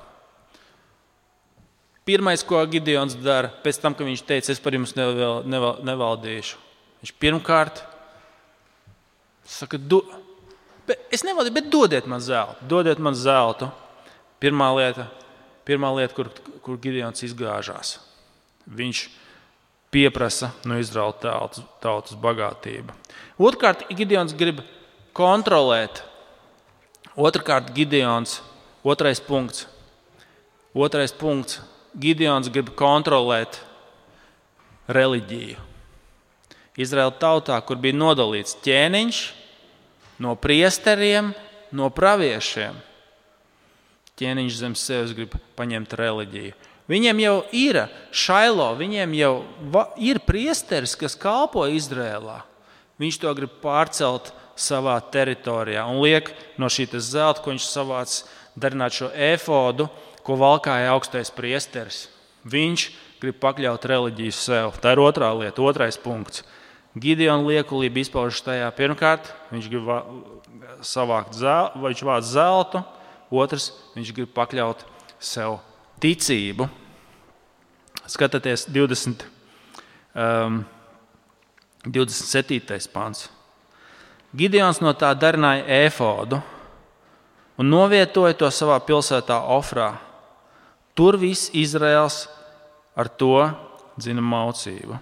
Pirmais, 2.08 2.42
ko 2.48 2.62
Gideons 2.66 3.14
dara, 3.20 3.52
pēc 3.64 3.78
tam, 3.84 3.94
kad 3.94 4.08
viņš 4.08 4.24
teica, 4.26 4.54
es 4.54 4.62
par 4.64 4.74
jums 4.74 4.96
neval, 4.98 5.44
neval, 5.46 5.76
nevaldīšu, 5.86 6.58
viņš 7.04 7.12
pirmkārt 7.22 7.84
saka, 9.46 9.78
do, 9.78 10.00
es 11.14 11.26
nevaldīšu, 11.28 11.56
bet 11.60 11.70
dodiet 11.70 12.10
man 12.10 12.24
zeltu, 12.24 12.66
dodiet 12.72 13.04
man 13.04 13.18
zeltu. 13.18 13.70
Pirmā 14.40 14.70
lieta, 14.78 15.10
pirmā 15.68 15.90
lieta 15.98 16.16
kur, 16.16 16.30
kur 16.64 16.78
Gideons 16.80 17.26
izgāžās. 17.28 17.98
Viņš 18.72 19.02
pieprasa 19.92 20.54
no 20.70 20.78
Izraēlas 20.80 21.20
tautas, 21.20 21.66
tautas 21.84 22.16
bagātību. 22.24 22.96
Otrkārt, 23.42 23.84
Gideons 23.92 24.36
grib 24.40 24.64
kontrolēt. 25.18 26.06
Otrakārt, 27.20 27.74
Gideons, 27.76 28.38
otrais 28.80 29.20
punkts. 29.20 29.66
Otrais 30.72 31.12
punkts. 31.12 31.60
Gideons 32.00 32.48
grib 32.54 32.70
kontrolēt 32.80 33.58
reliģiju. 34.88 35.58
Izraēla 36.80 37.12
tautā, 37.20 37.58
kur 37.66 37.76
bija 37.82 37.98
nodalīts 37.98 38.56
ķēniņš 38.64 39.20
no 40.24 40.38
priesteriem, 40.40 41.34
no 41.76 41.90
praviešiem. 41.92 42.78
Ķēniņš 44.16 44.60
zem 44.62 44.80
sevis 44.80 45.12
grib 45.18 45.36
paņemt 45.60 45.98
reliģiju. 46.00 46.56
Viņiem 46.90 47.20
jau 47.26 47.36
ir 47.52 47.84
šailo, 48.16 48.72
viņiem 48.80 49.12
jau 49.20 49.34
ir 50.00 50.24
priesteris, 50.24 50.96
kas 50.96 51.20
kalpo 51.20 51.68
Izrēlā. 51.68 52.46
Viņš 53.00 53.20
to 53.20 53.36
grib 53.36 53.60
pārcelt 53.60 54.32
savā 54.60 54.98
teritorijā 55.14 55.86
un 55.88 56.02
liek 56.04 56.32
no 56.60 56.68
šī 56.72 56.88
zelta, 57.00 57.42
ko 57.42 57.54
viņš 57.54 57.66
savāc, 57.70 58.16
darināt 58.60 58.96
šo 58.98 59.10
efodu, 59.16 59.88
ko 60.24 60.36
valkāja 60.40 60.92
augstais 60.94 61.32
priesteris. 61.32 62.08
Viņš 62.50 62.90
grib 63.20 63.40
pakļaut 63.40 63.86
reliģiju 63.86 64.36
sev. 64.36 64.78
Tā 64.80 64.94
ir 64.96 65.02
otrā 65.04 65.32
lieta, 65.36 65.64
otrais 65.64 65.98
punkts. 66.00 66.44
Gideona 67.00 67.46
liekulība 67.46 68.02
izpaužas 68.02 68.42
tajā. 68.44 68.68
Pirmkārt, 68.76 69.30
viņš 69.54 69.68
grib 69.72 69.90
savākt 70.86 71.38
zeltu, 71.38 71.82
vai 71.82 71.92
viņš 71.94 72.04
vāc 72.08 72.28
zeltu, 72.28 72.84
otrs, 73.30 73.72
viņš 73.96 74.14
grib 74.16 74.32
pakļaut 74.36 74.86
sev 75.20 75.60
ticību. 76.04 76.70
Skatieties, 78.10 78.66
20, 78.74 79.26
um, 80.18 80.64
27. 81.86 82.90
pāns. 82.94 83.28
Gideons 84.36 84.82
no 84.84 84.94
tā 84.94 85.10
darināja 85.18 85.66
efodu 85.88 86.42
un 87.60 87.70
novietoja 87.72 88.38
to 88.38 88.50
savā 88.54 88.78
pilsētā 88.86 89.40
Ofrā. 89.56 89.96
Tur 90.94 91.18
viss 91.18 91.50
Izraels 91.56 92.28
ar 92.96 93.10
to 93.10 93.48
dzina 93.98 94.22
maucību. 94.22 95.00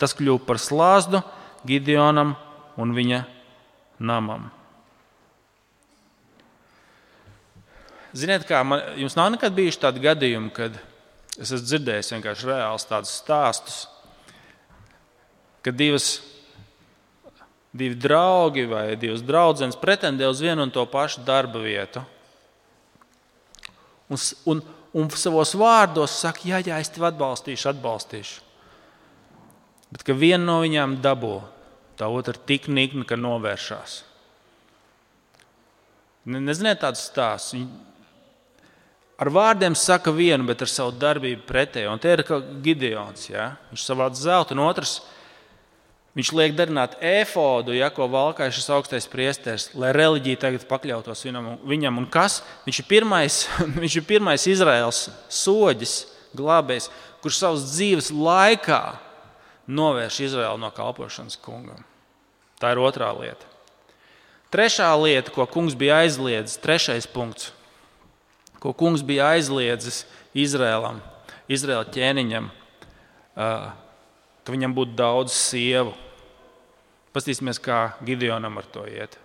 Tas 0.00 0.16
kļuva 0.16 0.42
par 0.44 0.60
slāzdu 0.60 1.22
Gideonam 1.64 2.34
un 2.80 2.92
viņa 2.96 3.22
namam. 4.02 4.50
Ziniet, 8.14 8.44
kā 8.46 8.60
man, 8.62 8.82
jums 9.00 9.16
nav 9.18 9.32
nekad 9.34 9.54
bijuši 9.56 9.80
tādi 9.82 10.02
gadījumi, 10.04 10.52
kad 10.54 10.76
es 11.34 11.50
esmu 11.50 11.64
dzirdējis 11.66 12.12
vienkārši 12.14 12.46
reāls 12.46 12.86
tādus 12.86 13.14
stāstus, 13.18 13.78
kad 15.66 15.74
divas, 15.74 16.20
divi 17.74 17.98
draugi 17.98 18.64
vai 18.70 18.94
divas 18.96 19.24
draudzenes 19.26 19.78
pretendē 19.80 20.28
uz 20.30 20.42
vienu 20.44 20.62
un 20.62 20.72
to 20.72 20.84
pašu 20.86 21.24
darba 21.26 21.58
vietu. 21.58 22.04
Un, 24.08 24.20
un, 24.46 24.60
un 24.94 25.10
savos 25.18 25.56
vārdos 25.58 26.14
saka, 26.22 26.44
jā, 26.46 26.60
jā, 26.62 26.78
es 26.78 26.92
tevi 26.94 27.08
atbalstīšu, 27.08 27.70
atbalstīšu. 27.72 28.42
Bet 29.94 30.06
viena 30.14 30.44
no 30.44 30.60
viņām 30.62 30.98
dabū, 31.02 31.38
tā 31.98 32.06
otra 32.10 32.34
tik 32.34 32.68
nikna, 32.70 33.06
ka 33.06 33.18
novēršās. 33.18 34.02
Neziniet 36.24 36.80
tādus 36.80 37.04
stāstus 37.10 37.66
ar 39.18 39.30
vārdiem 39.30 39.76
saka 39.78 40.12
vienu, 40.14 40.46
bet 40.48 40.64
ar 40.64 40.70
savu 40.70 40.94
darbību 40.98 41.44
pretēju. 41.48 41.90
Un 41.92 42.02
tie 42.02 42.14
ir 42.16 42.24
kā 42.26 42.40
Gideons. 42.64 43.28
Ja? 43.30 43.54
Viņš 43.70 43.86
savāc 43.86 44.18
zeltu, 44.18 44.56
un 44.56 44.64
otrs 44.66 44.98
viņš 46.14 46.32
liek 46.38 46.56
darināt 46.58 46.96
efodu, 47.02 47.74
ja, 47.76 47.90
ko 47.94 48.08
valkāja 48.10 48.54
šis 48.54 48.70
augstais 48.74 49.08
priesteris, 49.10 49.68
lai 49.78 49.92
reliģija 49.96 50.42
tagad 50.46 50.66
pakļautos 50.70 51.24
viņam. 51.26 52.02
Un 52.02 52.06
kas? 52.10 52.42
Viņš 52.66 52.82
ir 52.82 52.88
pirmais, 52.90 53.40
viņš 53.82 53.98
ir 54.00 54.06
pirmais 54.08 54.46
Izraels 54.50 55.08
soģis, 55.28 55.96
glābējs, 56.36 56.90
kurš 57.24 57.40
savas 57.40 57.66
dzīves 57.72 58.12
laikā 58.14 58.82
novērš 59.70 60.22
Izraelu 60.28 60.60
no 60.60 60.70
kalpošanas 60.74 61.38
kungam. 61.40 61.82
Tā 62.60 62.74
ir 62.74 62.80
otrā 62.82 63.10
lieta. 63.16 63.52
Trešā 64.54 64.92
lieta, 65.02 65.32
ko 65.34 65.46
kungs 65.50 65.74
bija 65.74 66.04
aizliedzis, 66.04 66.60
trešais 66.62 67.08
punkts 67.10 67.50
ko 68.64 68.72
kungs 68.72 69.02
bija 69.04 69.28
aizliedzis 69.36 70.06
Izrēlam, 70.32 71.02
Izraēla 71.52 71.84
ķēniņam, 71.92 72.46
ka 74.44 74.52
viņam 74.52 74.76
būtu 74.76 74.96
daudz 74.98 75.32
sievu. 75.32 75.94
Paskatīsimies, 77.14 77.60
kā 77.62 77.94
Gideonam 78.04 78.58
ar 78.60 78.66
to 78.68 78.84
iet. 78.90 79.18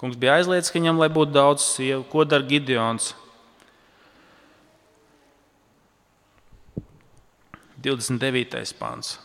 Kungs 0.00 0.18
bija 0.20 0.38
aizliedzis, 0.38 0.72
ka 0.72 0.80
viņam 0.80 1.00
būtu 1.14 1.32
daudz 1.32 1.64
sievu. 1.64 2.04
Ko 2.10 2.26
dara 2.28 2.44
Gideons? 2.44 3.14
29. 7.84 8.72
pāns. 8.80 9.18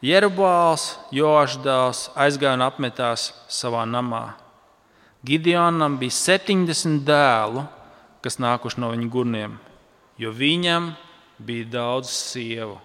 Jerubāls, 0.00 0.94
Joāšs 1.12 1.58
dēls, 1.60 2.04
aizgāja 2.14 2.54
un 2.56 2.62
apmetās 2.64 3.32
savā 3.52 3.82
namā. 3.84 4.38
Gideonam 5.26 5.98
bija 6.00 6.14
70 6.16 7.02
dēlu, 7.04 7.66
kas 8.24 8.38
nākuši 8.40 8.80
no 8.80 8.92
viņa 8.94 9.08
gurniem, 9.12 9.58
jo 10.22 10.32
viņam 10.32 10.94
bija 11.46 11.68
daudz 11.78 12.10
sievu. 12.12 12.78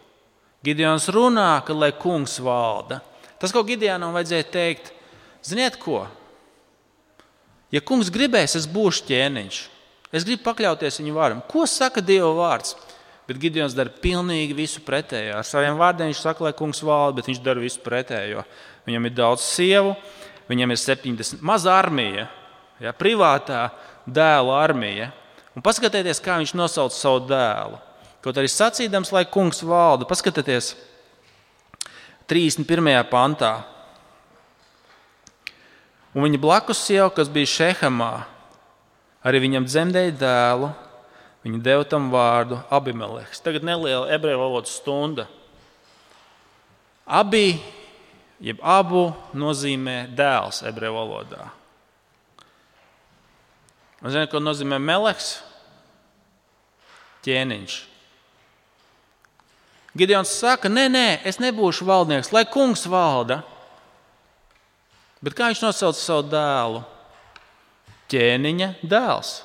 Gideons 0.65 1.09
runā, 1.13 1.59
ka 1.65 1.75
lai 1.75 1.91
kungs 1.93 2.39
valda. 2.41 3.01
Tas, 3.37 3.53
ko 3.53 3.61
Gideonam 3.67 4.15
vajadzēja 4.15 4.47
teikt, 4.49 4.89
ziniet 5.45 5.77
ko? 5.81 6.05
Ja 7.73 7.81
kungs 7.83 8.09
gribēs, 8.13 8.55
es 8.57 8.67
būšu 8.69 9.05
ķēniņš. 9.09 9.61
Es 10.15 10.25
gribu 10.25 10.45
pakļauties 10.45 11.01
viņa 11.01 11.13
vārdam. 11.15 11.41
Ko 11.49 11.65
saka 11.67 12.01
Dieva 12.01 12.31
vārds? 12.37 12.75
Bet 13.25 13.39
Gideons 13.41 13.73
dara 13.75 13.89
pilnīgi 13.89 14.55
visu 14.55 14.83
pretējo. 14.85 15.39
Ar 15.39 15.47
saviem 15.47 15.79
vārdiem 15.79 16.11
viņš 16.11 16.21
saka, 16.21 16.45
lai 16.45 16.53
kungs 16.57 16.83
valda, 16.85 17.19
bet 17.19 17.29
viņš 17.29 17.41
dara 17.43 17.61
visu 17.61 17.81
pretējo. 17.83 18.45
Viņam 18.85 19.09
ir 19.09 19.15
daudz 19.17 19.43
sievu, 19.43 19.95
viņam 20.49 20.71
ir 20.71 20.81
70 20.81 21.41
maza 21.45 21.73
armija, 21.73 22.27
ja, 22.79 22.93
privātā 22.93 23.67
dēla 24.05 24.59
armija. 24.61 25.09
Un 25.57 25.65
paskatieties, 25.65 26.21
kā 26.21 26.37
viņš 26.41 26.53
nosauc 26.57 26.93
savu 26.93 27.25
dēlu. 27.25 27.81
Kaut 28.25 28.39
arī 28.41 28.49
sacīdams, 28.49 29.11
lai 29.13 29.21
kungs 29.29 29.59
valda, 29.61 30.07
paskatieties 30.09 30.71
31. 32.25 32.65
pantā. 33.11 33.51
Un 36.15 36.25
viņa 36.25 36.39
blakus 36.41 36.81
sieva, 36.88 37.11
kas 37.13 37.29
bija 37.29 37.51
Šehamā, 37.51 38.25
arī 39.21 39.43
viņam 39.45 39.69
dzemdēja 39.69 40.17
dēlu. 40.23 40.71
Viņa 41.45 41.61
deva 41.61 41.85
tam 41.85 42.09
vārdu 42.09 42.57
Abimeleks. 42.73 43.43
Tagad 43.45 43.61
neliela 43.61 44.09
ebreju 44.15 44.41
valodas 44.41 44.73
stunda. 44.79 45.27
Abi, 47.05 47.59
jeb 48.41 48.57
abu, 48.65 49.11
nozīmē 49.38 50.07
dēls 50.17 50.65
ebreju 50.65 50.97
valodā. 50.97 51.51
Zināt, 54.01 54.33
ko 54.33 54.41
nozīmē 54.41 54.81
meleks? 54.81 55.35
Ķēniņš. 57.25 57.83
Gideons 59.95 60.31
saka, 60.41 60.67
nē, 60.67 60.89
nē, 60.91 61.08
es 61.23 61.39
nebūšu 61.39 61.88
valdnieks, 61.88 62.34
lai 62.36 62.43
kungs 62.51 62.84
valda. 62.91 63.39
Bet 65.23 65.38
kā 65.38 65.47
viņš 65.49 65.62
nosauca 65.63 65.99
savu 66.01 66.25
dēlu? 66.34 66.81
Ķēniņa 68.12 68.67
dēls. 68.84 69.38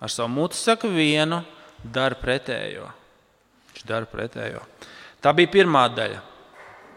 Ar 0.00 0.12
savu 0.12 0.32
mutu 0.32 0.56
saka 0.58 0.88
vienu, 0.90 1.42
dara 1.84 2.16
pretējo. 2.18 2.88
Viņš 3.74 3.84
dara 3.86 4.08
pretējo. 4.08 4.64
Tā 5.20 5.32
bija 5.36 5.52
pirmā 5.52 5.84
daļa. 5.92 6.24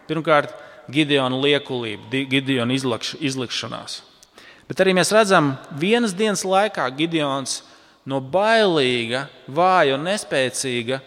Pirmkārt, 0.09 0.55
Gideona 0.89 1.37
liekulība, 1.37 2.23
Gideona 2.31 2.73
izlikšanās. 2.73 3.99
Bet 4.69 4.81
arī 4.81 4.95
mēs 4.97 5.11
redzam, 5.13 5.53
vienas 5.77 6.15
dienas 6.17 6.45
laikā 6.47 6.87
Gideons 6.97 7.59
no 8.09 8.19
bailīga, 8.21 9.27
vāja 9.45 9.99
un 9.99 10.07
nespēcīga 10.07 11.01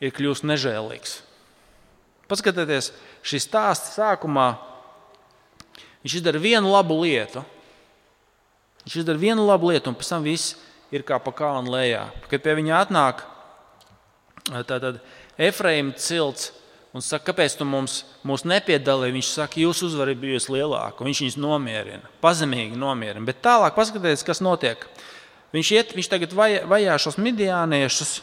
ir 0.00 0.14
kļuvis 0.16 0.44
nežēlīgs. 0.48 1.20
Paskatieties, 2.30 2.92
šī 3.26 3.40
stāsta 3.42 3.92
sākumā 3.96 4.52
viņš 6.04 6.20
izdara 6.20 6.40
vienu 6.40 6.70
labu 6.72 7.00
lietu. 7.02 7.42
Viņš 8.86 9.00
izdara 9.02 9.20
vienu 9.20 9.44
labu 9.48 9.72
lietu, 9.72 9.90
un 9.90 9.98
pēc 9.98 10.12
tam 10.14 10.24
viss 10.24 10.54
ir 10.94 11.04
kā 11.06 11.18
pa 11.22 11.34
kalnu 11.36 11.74
lejā. 11.74 12.06
Kad 12.30 12.46
pie 12.46 12.56
viņa 12.58 12.80
atnāk 12.86 13.26
Efraīna 15.40 15.94
cilts 16.00 16.50
un 16.96 17.04
saka, 17.04 17.30
kāpēc 17.30 17.54
tu 17.58 17.66
mums, 17.68 18.00
mums 18.26 18.42
nepiedalīji, 18.48 19.14
viņš 19.14 19.28
saka, 19.36 19.60
jūsu 19.62 19.90
uzvara 19.90 20.14
bijusi 20.18 20.54
lielāka. 20.56 21.04
Viņš 21.06 21.22
viņus 21.22 21.38
nomierina, 21.40 22.10
pazemīgi 22.24 22.78
nomierina. 22.78 23.22
Bet 23.26 23.42
tālāk 23.44 23.76
paskatieties, 23.76 24.26
kas 24.26 24.42
notiek. 24.42 24.82
Viņš, 25.54 25.70
iet, 25.76 25.94
viņš 25.98 26.10
tagad 26.10 26.34
vajā 26.34 26.98
šos 27.02 27.18
midiāniešus, 27.22 28.20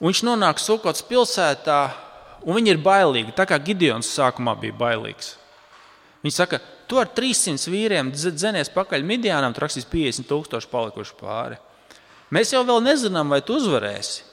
un 0.00 0.08
viņš 0.08 0.22
nonāk 0.26 0.60
Sukots 0.60 1.04
pilsētā, 1.06 1.80
un 2.44 2.56
viņi 2.56 2.74
ir 2.74 2.82
bailīgi, 2.82 3.36
tā 3.36 3.46
kā 3.48 3.60
Gideons 3.62 4.08
sākumā 4.16 4.56
bija 4.60 4.76
bailīgs. 4.80 5.34
Viņi 6.24 6.36
saka, 6.36 6.60
tu 6.88 6.98
ar 7.00 7.08
300 7.16 7.70
vīriem 7.72 8.10
dzenies 8.12 8.72
pakaļ 8.74 9.04
Midianam, 9.06 9.54
tur 9.54 9.64
rakstīs 9.66 9.88
50 9.88 10.28
tūkstoši 10.28 10.68
palikuši 10.72 11.16
pāri. 11.20 11.60
Mēs 12.30 12.52
jau 12.54 12.64
nezinām, 12.80 13.32
vai 13.32 13.40
tu 13.42 13.56
uzvarēsi. 13.58 14.26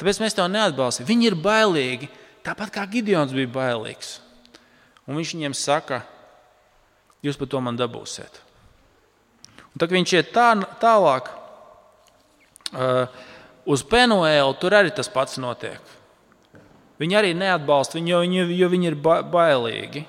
Tāpēc 0.00 0.20
mēs 0.22 0.36
tev 0.36 0.46
neatbalstam. 0.48 1.04
Viņi 1.04 1.26
ir 1.28 1.36
bailīgi, 1.36 2.08
tāpat 2.46 2.72
kā 2.72 2.86
Gideons 2.88 3.34
bija 3.36 3.50
bailīgs. 3.52 4.14
Un 5.04 5.18
viņš 5.18 5.34
viņiem 5.34 5.56
saka, 5.58 6.00
jūs 7.20 7.36
par 7.36 7.50
to 7.52 7.60
man 7.60 7.76
dabūsiet. 7.76 8.40
Un 9.74 9.82
tad 9.82 9.92
viņš 9.92 10.14
iet 10.16 10.32
tā, 10.32 10.54
tālāk 10.80 11.28
uh, 12.72 13.20
uz 13.68 13.84
Penuēlu, 13.86 14.54
tur 14.60 14.76
arī 14.76 14.92
tas 14.94 15.10
pats 15.12 15.40
notiek. 15.40 15.80
Viņi 17.00 17.16
arī 17.16 17.30
neatbalsta 17.36 17.96
viņu, 17.96 18.12
jo 18.12 18.20
viņi, 18.24 18.42
jo 18.60 18.68
viņi 18.68 18.90
ir 18.90 18.96
ba 19.00 19.20
bailīgi. 19.24 20.04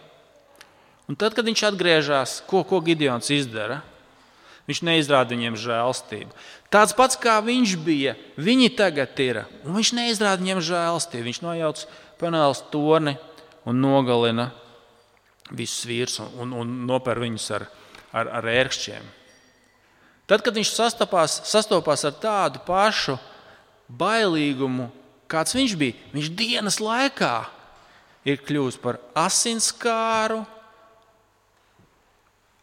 Un 1.08 1.18
tad, 1.20 1.36
kad 1.36 1.48
viņš 1.48 1.64
atgriežas, 1.72 2.38
ko, 2.48 2.66
ko 2.68 2.82
Gideons 2.84 3.32
izdara? 3.32 3.82
Viņš 4.68 4.84
neizrāda 4.88 5.34
viņiem 5.34 5.58
žēlstību. 5.60 6.36
Tāds 6.72 6.94
pats 6.96 7.18
kā 7.20 7.40
viņš 7.44 7.74
bija, 7.84 8.14
viņi 8.40 8.70
tagad 8.78 9.18
ir. 9.24 9.42
Un 9.66 9.76
viņš 9.80 9.94
neizrāda 9.98 10.44
viņiem 10.44 10.62
žēlstību. 10.64 11.26
Viņš 11.28 11.42
nojauc 11.44 11.86
panēlas 12.22 12.62
torni 12.72 13.18
un 13.68 13.82
nogalina 13.82 14.52
visus 15.52 15.88
vīrus 15.88 16.22
un, 16.24 16.32
un, 16.44 16.54
un 16.62 16.78
noper 16.88 17.20
viņus 17.20 17.50
ar, 17.58 17.68
ar, 18.14 18.32
ar 18.40 18.48
ērkšķiem. 18.52 19.10
Tad, 20.32 20.44
kad 20.46 20.56
viņš 20.56 20.72
sastapās, 20.72 21.42
sastopās 21.50 22.06
ar 22.08 22.16
tādu 22.22 22.62
pašu 22.68 23.18
bailīgumu, 24.00 24.90
kāds 25.32 25.56
viņš 25.56 25.76
bija, 25.80 25.98
viņš 26.14 26.32
dienas 26.38 26.80
laikā 26.84 27.36
ir 28.28 28.42
kļuvis 28.46 28.78
par 28.82 29.00
asinskāru, 29.18 30.44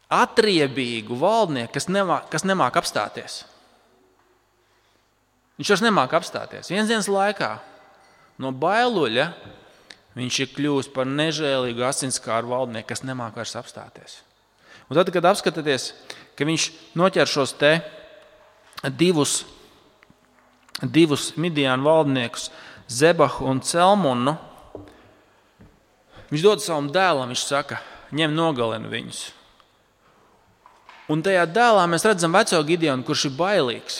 atriebīgu 0.08 1.18
valdnieku, 1.20 1.74
kas 1.74 1.88
nemāk, 1.92 2.28
kas 2.32 2.46
nemāk 2.48 2.78
apstāties. 2.80 3.42
Viņš 5.58 5.72
vairs 5.74 5.84
nemāk 5.84 6.14
apstāties. 6.16 6.70
Vienas 6.70 6.88
dienas 6.88 7.10
laikā 7.10 7.56
no 8.40 8.52
bailuļa 8.54 9.26
viņš 10.18 10.38
ir 10.44 10.52
kļuvis 10.54 10.88
par 10.94 11.08
nežēlīgu 11.10 11.84
asinskāru 11.84 12.54
valdnieku, 12.54 12.88
kas 12.92 13.04
nemāk 13.06 13.36
vairs 13.38 13.56
apstāties. 13.58 14.20
Un 14.88 14.96
tad, 14.96 15.10
kad 15.12 15.26
apskatāties, 15.28 15.90
ka 16.38 16.46
viņš 16.48 16.70
noķer 16.96 17.28
šos 17.28 17.52
divus, 18.96 19.42
divus 20.82 21.32
midiānu 21.36 21.86
valdniekus, 21.86 22.50
Zebahu 22.88 23.44
un 23.50 23.58
Celmunu, 23.60 24.36
viņš 26.30 26.44
dod 26.44 26.62
savam 26.64 26.86
dēlam, 26.92 27.28
viņš 27.32 27.42
saka, 27.44 27.82
ņem 28.16 28.32
nogalini 28.32 28.88
viņus. 28.88 29.24
Un 31.12 31.24
tajā 31.24 31.44
dēlā 31.48 31.84
mēs 31.88 32.04
redzam 32.04 32.32
veco 32.36 32.60
Gideonu, 32.68 33.04
kurš 33.04 33.28
ir 33.28 33.36
bailīgs. 33.36 33.98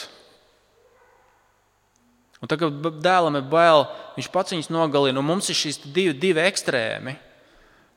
Un 2.39 2.47
tagad 2.47 2.77
dēlam 3.03 3.35
ir 3.39 3.47
bail, 3.51 3.83
viņš 4.15 4.29
pats 4.31 4.53
viņus 4.55 4.69
nogalina, 4.71 5.21
mums 5.25 5.49
ir 5.51 5.57
šīs 5.59 5.81
divi, 5.89 6.13
divi 6.15 6.45
ekstrēmi. 6.45 7.17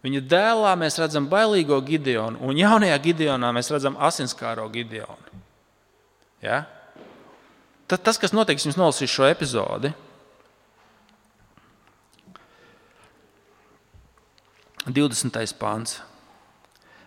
Viņa 0.03 0.23
dēlā 0.27 0.73
mēs 0.81 0.99
redzam 0.99 1.29
bailīgo 1.31 1.79
Gideonu, 1.87 2.41
un 2.43 2.59
jaunajā 2.59 2.97
Gideonā 3.05 3.53
mēs 3.55 3.71
redzam 3.71 3.95
asinskāro 4.03 4.67
Gideonu. 4.73 5.43
Ja? 6.43 6.65
Tad, 7.93 8.01
tas, 8.01 8.17
kas 8.17 8.33
notiks, 8.33 8.65
jums 8.65 8.79
nolasīs 8.81 9.13
šo 9.13 9.27
epizodi. 9.29 9.91
20. 14.89 15.37
pāns. 15.61 15.99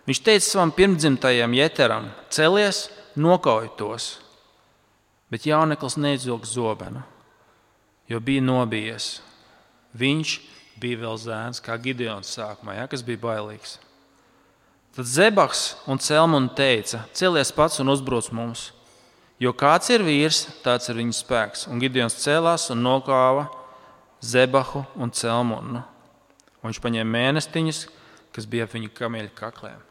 Viņš 0.06 0.20
teica 0.22 0.44
savam 0.46 0.70
pirmdzimtajam 0.70 1.56
Jeteram: 1.58 2.06
Celies, 2.30 2.84
nokauj 3.18 3.72
tos, 3.74 4.06
bet 5.26 5.48
jauneklis 5.50 5.98
neizvilka 5.98 6.46
zobenu, 6.46 7.02
jo 8.06 8.22
bija 8.22 8.46
nobijies. 8.46 9.16
Viņš 9.98 10.36
bija 10.78 11.02
vēl 11.02 11.18
zēns, 11.18 11.58
kā 11.66 11.74
Gideons 11.82 12.30
sākumā, 12.38 12.78
ja, 12.78 12.86
kas 12.86 13.02
bija 13.02 13.24
bailīgs. 13.26 13.80
Tad 14.94 15.10
Zebaks 15.10 15.72
un 15.90 15.98
Celmuna 15.98 16.54
teica: 16.54 17.08
Celies 17.10 17.50
pats 17.50 17.82
un 17.82 17.90
uzbruc 17.90 18.30
mums, 18.30 18.68
jo 19.42 19.52
kāds 19.56 19.90
ir 19.92 20.04
vīrs, 20.06 20.46
tāds 20.64 20.90
ir 20.90 20.98
viņa 21.00 21.16
spēks. 21.16 21.66
Un 21.70 21.80
Gideons 21.82 22.18
cēlās 22.22 22.68
un 22.74 22.82
nokāva 22.84 23.48
Zebahu 24.24 24.84
un 24.96 25.12
Celmunu. 25.12 25.82
Un 26.62 26.70
viņš 26.70 26.80
paņēma 26.82 27.12
mēnestiņus, 27.12 27.82
kas 28.34 28.48
bija 28.50 28.66
ap 28.66 28.74
viņa 28.74 28.92
kamieļa 28.96 29.34
kakliem. 29.36 29.82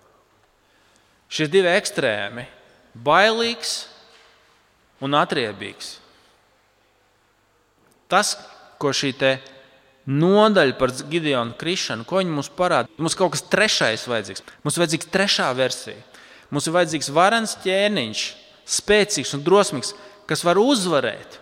Šie 1.30 1.48
divi 1.50 1.72
ekstrēmi- 1.72 2.46
bailīgs 3.08 3.88
un 5.02 5.12
atriebīgs. 5.12 5.98
Tas, 8.08 8.36
ko 8.78 8.90
šī 8.90 9.40
nodaļa 10.06 10.78
par 10.78 10.92
Gideonu 11.10 11.56
krišanu, 11.58 12.06
ko 12.06 12.22
viņi 12.22 12.30
mums 12.30 12.50
parāda. 12.50 12.90
Mums 12.98 13.16
kaut 13.18 13.32
kas 13.34 13.42
trešais 13.42 14.06
vajadzīgs. 14.06 14.44
Mums 14.64 14.78
ir 14.78 14.84
vajadzīga 14.84 15.10
trešā 15.10 15.50
versija. 15.58 16.02
Mums 16.52 16.68
ir 16.68 16.74
vajadzīgs 16.74 17.10
varens 17.10 17.56
ķēniņš, 17.64 18.22
spēcīgs 18.66 19.34
un 19.38 19.44
drosmīgs, 19.46 19.94
kas 20.30 20.44
var 20.46 20.60
uzvarēt, 20.62 21.40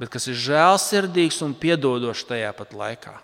bet 0.00 0.12
kas 0.12 0.28
ir 0.30 0.38
žēlsirdīgs 0.38 1.40
un 1.44 1.56
piedodošs 1.56 2.26
tajā 2.28 2.52
pat 2.56 2.76
laikā. 2.76 3.16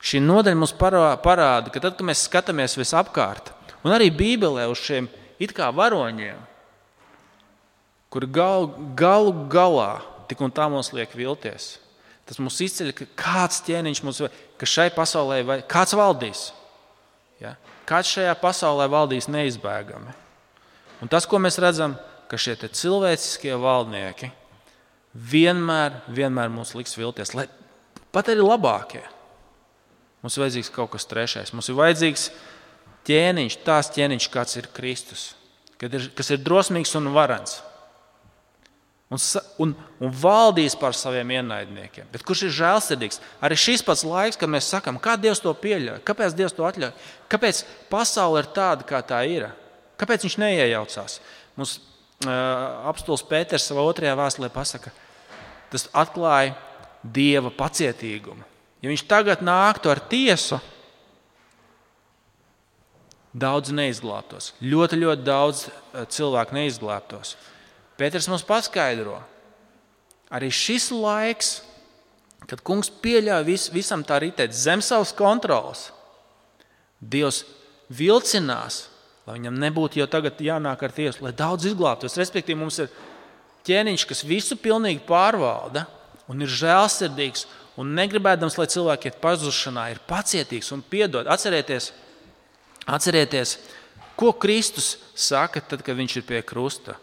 Šī 0.00 0.20
nodaļa 0.24 0.56
mums 0.56 0.72
parāda, 0.80 1.68
ka 1.68 1.80
tad, 1.80 1.98
kad 1.98 2.06
mēs 2.08 2.24
skatāmies 2.24 2.78
visapkārt, 2.80 3.52
un 3.84 3.92
arī 3.92 4.08
Bībelē 4.12 4.64
uz 4.72 4.80
šiem 4.80 5.10
it 5.40 5.52
kā 5.56 5.68
varoņiem, 5.76 6.40
kur 8.10 8.26
gal, 8.26 8.70
galu 8.96 9.34
galā 9.52 10.00
tik 10.28 10.40
un 10.40 10.52
tā 10.52 10.66
mums 10.72 10.92
liek 10.96 11.12
vilties. 11.16 11.76
Tas 12.28 12.38
mums 12.38 12.60
izceļ, 12.62 12.92
ka 12.94 13.06
kāds 13.18 13.60
ķēniņš 13.66 14.00
mums 14.06 14.20
ka 14.60 14.68
šai 14.68 14.90
pasaulē 14.92 15.40
vai 15.46 15.58
kāds 15.66 15.96
valdīs. 15.96 16.50
Ja? 17.40 17.56
Kāds 17.88 18.12
šajā 18.12 18.34
pasaulē 18.38 18.86
valdīs 18.92 19.26
neizbēgami. 19.32 20.12
Un 21.00 21.08
tas, 21.08 21.26
ko 21.28 21.40
mēs 21.40 21.58
redzam, 21.62 21.96
ka 22.30 22.38
šie 22.38 22.56
cilvēciskie 22.60 23.56
valdnieki 23.58 24.30
vienmēr, 25.14 26.02
vienmēr 26.12 26.52
mums 26.52 26.74
liks 26.78 26.94
vilties, 26.98 27.34
lai 27.34 27.48
pat 28.14 28.30
arī 28.30 28.44
labākie. 28.44 29.02
Mums 30.20 30.36
ir 30.36 30.44
vajadzīgs 30.44 30.70
kaut 30.74 30.92
kas 30.92 31.08
trešais. 31.08 31.54
Mums 31.56 31.70
ir 31.70 31.78
vajadzīgs 31.78 32.28
ķēniņš, 33.08 33.56
tās 33.64 33.90
ķēniņš, 33.96 34.28
kāds 34.30 34.60
ir 34.60 34.68
Kristus, 34.76 35.30
ir, 35.80 36.10
kas 36.14 36.30
ir 36.30 36.44
drosmīgs 36.44 36.94
un 37.00 37.10
varants 37.16 37.62
un, 39.10 39.18
un, 39.58 39.72
un 39.98 40.12
valdīs 40.22 40.76
par 40.78 40.94
saviem 40.94 41.32
ienaidniekiem. 41.34 42.08
Bet 42.12 42.22
kurš 42.26 42.46
ir 42.46 42.54
žēlsirdīgs? 42.60 43.18
Arī 43.42 43.58
šis 43.58 43.82
pats 43.86 44.04
laiks, 44.06 44.38
kad 44.38 44.50
mēs 44.50 44.70
sakām, 44.70 45.00
kā 45.02 45.16
Dievs 45.20 45.42
to 45.42 45.52
pieļauj, 45.54 46.02
kāpēc 46.06 46.36
Dievs 46.38 46.54
to 46.54 46.66
atļauj, 46.68 46.92
kāpēc 47.32 47.64
pasaule 47.90 48.44
ir 48.44 48.50
tāda, 48.54 48.86
kā 48.86 49.02
tā 49.06 49.24
ir, 49.26 49.48
kāpēc 50.00 50.26
viņš 50.26 50.36
neiejaucās. 50.40 51.20
Mums 51.60 51.76
uh, 51.78 52.88
apstults 52.90 53.26
Pēters 53.28 53.68
savā 53.68 53.84
otrajā 53.86 54.16
vēstulē 54.18 54.50
pasaka, 54.54 54.92
tas 55.72 55.88
atklāja 55.92 56.56
Dieva 57.00 57.52
pacietīgumu. 57.54 58.44
Ja 58.80 58.90
viņš 58.90 59.06
tagad 59.08 59.40
nāktu 59.44 59.92
ar 59.92 60.00
tiesu, 60.10 60.58
daudz 63.32 63.72
neizglābtos. 63.74 64.50
Ļoti, 64.60 64.98
ļoti 65.04 65.24
daudz 65.26 65.64
cilvēku 66.12 66.56
neizglābtos. 66.56 67.36
Pēters 68.00 68.28
mums 68.30 68.44
paskaidro, 68.46 69.18
arī 70.32 70.50
šis 70.54 70.88
laiks, 70.94 71.50
kad 72.48 72.62
kungs 72.66 72.90
pieļāva 73.02 73.44
vis, 73.46 73.68
visam 73.72 74.02
tā 74.06 74.18
ritēt 74.22 74.56
zem 74.56 74.82
savas 74.84 75.14
kontrolas, 75.16 75.90
Dievs 77.00 77.46
vilcinās, 77.96 78.89
lai 79.30 79.38
viņam 79.38 79.58
nebūtu 79.62 80.00
jau 80.00 80.08
tagad 80.10 80.40
jānāk 80.42 80.82
ar 80.82 80.94
tiesu, 80.94 81.22
lai 81.24 81.32
daudz 81.36 81.68
izglābtos. 81.70 82.18
Respektīvi, 82.18 82.58
mums 82.58 82.80
ir 82.82 82.90
ķēniņš, 83.68 84.06
kas 84.10 84.24
visu 84.26 84.58
pilnīgi 84.58 85.04
pārvalda 85.06 85.86
un 86.30 86.42
ir 86.42 86.50
žēlsirdīgs 86.50 87.46
un 87.80 87.94
negribēdams, 87.96 88.58
lai 88.58 88.68
cilvēki 88.70 89.10
iet 89.10 89.20
pazušanā, 89.22 89.86
ir 89.92 90.02
pacietīgs 90.10 90.72
un 90.74 90.82
piedod. 90.82 91.30
Atcerieties, 91.30 91.92
atcerieties, 92.90 93.56
ko 94.18 94.32
Kristus 94.36 94.96
saka 95.14 95.62
tad, 95.62 95.84
kad 95.86 95.98
viņš 95.98 96.18
ir 96.20 96.26
pie 96.26 96.42
krusta. 96.46 96.98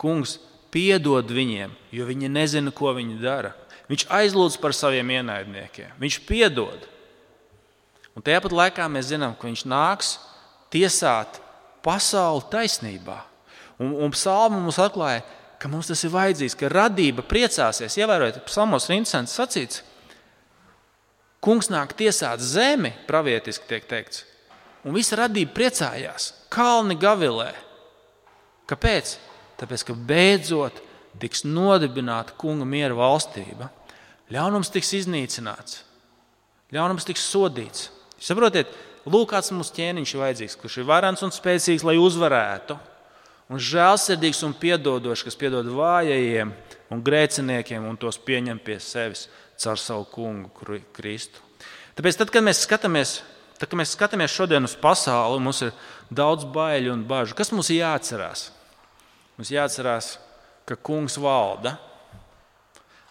Kungs 0.00 0.38
piedod 0.74 1.30
viņiem, 1.30 1.72
jo 1.94 2.08
viņi 2.08 2.32
nezina, 2.32 2.74
ko 2.74 2.94
viņi 2.96 3.20
dara. 3.22 3.54
Viņš 3.92 4.08
aizlūdz 4.10 4.58
par 4.60 4.74
saviem 4.74 5.10
ienaidniekiem. 5.18 5.94
Viņš 6.00 6.18
piedod. 6.26 6.88
Un 8.16 8.24
tajā 8.24 8.42
pat 8.44 8.54
laikā 8.56 8.86
mēs 8.92 9.10
zinām, 9.12 9.36
ka 9.36 9.48
viņš 9.48 9.64
nāks 9.68 10.16
tiesāt 10.72 11.38
pasauli 11.84 12.46
taisnībā. 12.52 13.18
Un, 13.82 13.94
un 14.04 14.12
psalma 14.14 14.60
mums 14.60 14.78
atklāja, 14.82 15.22
ka 15.62 15.70
mums 15.70 15.88
tas 15.90 16.02
ir 16.02 16.12
vajadzīgs, 16.14 16.56
ka 16.58 16.70
radība 16.72 17.24
priecāsies. 17.26 17.96
Ievērojiet, 18.00 18.42
psalmos 18.48 18.88
ir 18.88 18.98
interesants 18.98 19.34
sacīts. 19.38 19.82
Kungs 21.42 21.68
nāk 21.72 21.94
tiesāt 21.98 22.42
zemi, 22.42 22.92
pravietiski 23.08 23.66
tiek 23.70 23.86
teikts, 23.90 24.22
un 24.86 24.94
visa 24.94 25.18
radība 25.18 25.54
priecājās. 25.56 26.30
Kalni 26.52 26.94
gavilē. 26.98 27.50
Kāpēc? 28.70 29.16
Tāpēc, 29.58 29.84
ka 29.86 29.94
beidzot 29.94 30.78
tiks 31.22 31.44
nodibināta 31.46 32.34
kunga 32.38 32.66
miera 32.66 32.94
valstība, 32.98 33.68
ļaunums 34.32 34.70
tiks 34.72 34.92
iznīcināts, 35.02 35.82
ļaunums 36.74 37.06
tiks 37.06 37.26
sodīts. 37.30 37.90
Saprotiet, 38.22 38.70
lūk, 39.06 39.32
kāds 39.32 39.52
mums 39.54 39.72
ķēniņš 39.74 40.14
ir 40.14 40.22
vajadzīgs, 40.22 40.58
kurš 40.60 40.80
ir 40.80 40.88
varants 40.88 41.24
un 41.26 41.34
spēcīgs, 41.34 41.84
lai 41.86 41.98
uzvarētu, 42.00 42.78
un 43.52 43.60
žēlsirdīgs 43.60 44.42
un 44.46 44.54
piedodošs, 44.56 45.26
kas 45.26 45.38
piedod 45.38 45.68
vājajiem 45.74 46.52
un 46.92 47.02
grēciniekiem 47.04 47.84
un 47.88 47.98
tos 48.00 48.20
pieņem 48.20 48.60
pie 48.64 48.78
sevis 48.82 49.26
caur 49.60 49.80
savu 49.80 50.06
kungu 50.12 50.80
Kristu. 50.94 51.42
Tāpēc, 51.96 52.18
tad, 52.18 52.32
kad 52.32 52.44
mēs 52.44 52.62
skatāmies, 52.64 53.18
tad, 53.58 53.68
kad 53.68 53.78
mēs 53.80 53.92
skatāmies 53.96 54.32
šodien 54.32 54.64
uz 54.64 54.74
pasauli, 54.80 55.42
mums 55.44 55.60
ir 55.66 55.72
daudz 56.12 56.46
baiļu 56.48 56.94
un 56.94 57.04
bažu. 57.08 57.36
Kas 57.36 57.52
mums 57.52 57.70
ir 57.70 57.82
jāatcerās? 57.82 58.48
Mums 59.36 59.52
jāatcerās, 59.52 60.14
ka 60.68 60.76
kungs 60.76 61.18
valda. 61.20 61.76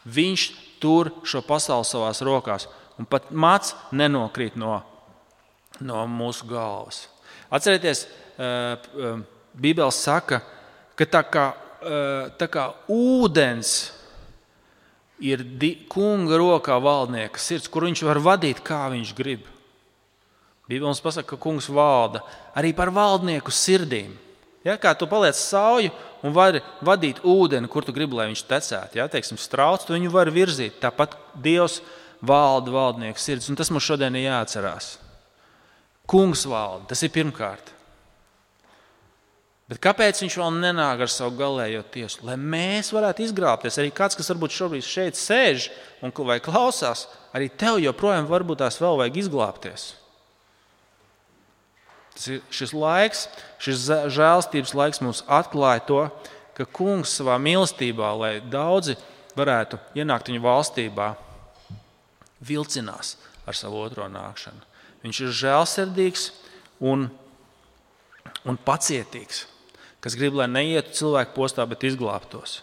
Viņš 0.10 0.48
tur 0.82 1.12
šo 1.28 1.44
pasauli 1.46 1.86
savās 1.86 2.24
rokās, 2.26 2.66
un 2.98 3.06
pat 3.06 3.30
mācis 3.30 3.76
nenokrīt 3.94 4.58
no, 4.58 4.80
no 5.82 6.06
mūsu 6.10 6.48
galvas. 6.50 7.06
Atcerieties, 7.52 8.06
eh, 8.38 8.46
eh, 8.46 9.18
Bībele 9.54 9.92
saka, 9.92 10.42
ka 10.96 11.06
tā 11.06 11.24
kā, 11.28 11.54
eh, 11.82 12.30
tā 12.38 12.48
kā 12.48 12.74
ūdens 12.88 13.92
ir 15.20 15.44
kunga 15.90 16.38
rokā 16.38 16.80
valdnieka 16.82 17.38
sirds, 17.38 17.68
kur 17.68 17.84
viņš 17.84 18.04
var 18.04 18.18
vadīt, 18.18 18.62
kā 18.64 18.90
viņš 18.90 19.14
grib. 19.14 19.46
Bībele 20.70 20.88
mums 20.88 21.02
pasaka, 21.02 21.28
ka 21.28 21.38
kungs 21.38 21.68
valda 21.68 22.24
arī 22.56 22.74
par 22.76 22.88
valdnieku 22.88 23.52
sirdīm. 23.52 24.16
Ja, 24.64 24.78
kā 24.78 24.98
tu 24.98 25.08
paliec 25.08 25.36
sauju 25.36 25.92
un 26.24 26.34
vari 26.34 26.62
vadīt 26.86 27.20
ūdeni, 27.26 27.68
kur 27.68 27.82
tu 27.84 27.92
gribi, 27.92 28.14
lai 28.14 28.28
viņš 28.30 28.44
tecētu. 28.46 28.96
Ja, 28.96 29.08
teiksim, 29.08 29.38
strauts, 29.38 29.86
tu 29.86 29.94
viņu 29.94 30.12
vari 30.14 30.32
virzīt. 30.32 30.78
Tāpat 30.80 31.18
Dievs 31.36 31.82
valda 32.22 32.72
valdnieku 32.72 33.18
sirds, 33.18 33.50
un 33.50 33.58
tas 33.58 33.72
mums 33.74 33.84
šodien 33.84 34.16
ir 34.16 34.30
jāatcerās. 34.30 34.98
Kungs 36.12 36.44
valda, 36.50 36.90
tas 36.92 37.04
ir 37.06 37.14
pirmkārt. 37.14 37.72
Bet 39.72 39.80
kāpēc 39.80 40.20
viņš 40.20 40.36
vēl 40.36 40.58
nenāk 40.60 41.06
ar 41.06 41.12
savu 41.12 41.38
galējo 41.40 41.86
tiesu? 41.94 42.26
Lai 42.28 42.36
mēs 42.36 42.90
varētu 42.92 43.24
izglābties. 43.24 43.78
Arī 43.80 43.94
kāds, 43.96 44.18
kas 44.20 44.28
varbūt 44.34 44.52
šobrīd 44.52 44.84
šeit 44.84 45.16
sēž 45.16 45.70
un 46.04 46.12
vai 46.28 46.42
klausās, 46.44 47.06
arī 47.32 47.48
tev 47.48 47.80
joprojām 47.80 48.28
varbūt 48.28 48.60
tās 48.66 48.82
vēl 48.84 49.00
vajag 49.00 49.20
izglābties. 49.22 49.86
Tas 52.18 52.28
ir 52.28 52.42
šis 52.52 52.74
laiks, 52.76 53.22
šis 53.64 53.86
žēlstības 54.12 54.76
laiks 54.76 55.00
mums 55.00 55.24
atklāja 55.32 55.86
to, 55.88 56.02
ka 56.58 56.68
kungs 56.68 57.16
savā 57.16 57.38
mīlestībā, 57.40 58.10
lai 58.20 58.34
daudzi 58.44 58.98
varētu 59.40 59.80
ienākt 59.96 60.28
viņa 60.28 60.44
valstībā, 60.44 61.08
vilcinās 62.44 63.16
ar 63.48 63.56
savu 63.56 63.80
otro 63.86 64.12
nākšanu. 64.12 64.68
Viņš 65.02 65.22
ir 65.24 65.34
žēlsirdīgs 65.40 66.28
un, 66.86 67.08
un 68.46 68.60
pacietīgs, 68.66 69.46
kas 70.04 70.18
grib, 70.18 70.38
lai 70.38 70.50
neietu 70.52 70.94
cilvēku 71.00 71.36
postā, 71.38 71.66
bet 71.70 71.86
izglābtos. 71.88 72.62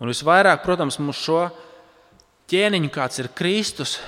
Un 0.00 0.12
visvairāk, 0.12 0.64
protams, 0.64 1.00
mums 1.00 1.20
šo 1.20 1.46
ķēniņu, 2.52 2.92
kāds 2.92 3.20
ir 3.20 3.32
Kristus, 3.36 3.98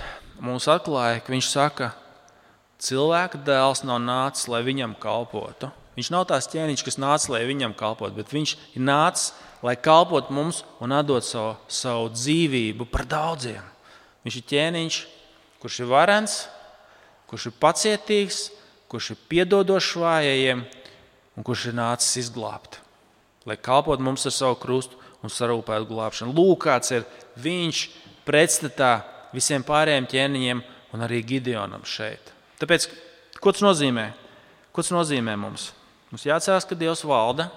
mums 0.40 0.68
atklāja, 0.68 1.22
ka 1.24 1.32
viņš 1.32 1.48
saka, 1.52 1.92
ka 1.92 2.08
Cilvēka 2.78 3.40
dēls 3.42 3.80
nav 3.82 3.98
nācis, 4.04 4.46
lai 4.46 4.60
viņam 4.62 4.94
kalpotu. 5.02 5.72
Viņš 5.98 6.10
nav 6.14 6.28
tās 6.30 6.46
ķēniņš, 6.52 6.84
kas 6.86 6.98
nāca, 7.02 7.32
lai 7.34 7.40
viņam 7.48 7.72
kalpotu, 7.74 8.14
bet 8.14 8.30
viņš 8.30 8.52
ir 8.78 8.84
nācis, 8.86 9.32
lai 9.66 9.74
kalpotu 9.74 10.30
mums 10.36 10.60
un 10.78 10.94
atdot 10.94 11.26
savu, 11.26 11.56
savu 11.66 12.12
dzīvību 12.14 12.86
par 12.86 13.02
daudziem. 13.10 13.64
Viņš 14.22 14.36
ir 14.38 14.46
ķēniņš, 14.52 14.98
kurš 15.58 15.80
ir 15.82 15.90
varens, 15.90 16.36
kurš 17.28 17.50
ir 17.50 17.56
pacietīgs, 17.60 18.40
kurš 18.88 19.12
ir 19.14 19.20
piedodošs 19.30 19.96
vājajiem 20.00 20.64
un 21.36 21.46
kurš 21.46 21.68
ir 21.70 21.78
nācis 21.78 22.24
izglābt. 22.24 22.80
Lai 23.48 23.56
kalpotu 23.56 24.04
mums 24.04 24.26
ar 24.28 24.34
savu 24.34 24.58
krustu 24.60 24.98
un 25.24 25.32
sarūpētu 25.32 25.88
glābšanu. 25.88 26.34
Lūk, 26.34 26.66
kāds 26.66 26.92
ir 26.94 27.06
viņš 27.40 27.84
pretstatā 28.28 28.98
visiem 29.34 29.64
pārējiem 29.66 30.08
ķēniņiem 30.10 30.64
un 30.94 31.04
arī 31.04 31.22
Gideonam 31.26 31.84
šeit. 31.88 32.32
Tāpēc, 32.60 32.88
ko 33.38 33.52
tas 33.54 33.64
nozīmē? 33.64 34.10
Ko 34.72 34.84
tas 34.84 34.92
nozīmē 34.94 35.36
mums? 35.40 35.70
Mums 36.12 36.24
jāatcerās, 36.24 36.66
ka 36.68 36.76
Dievs 36.78 37.04
valda, 37.04 37.50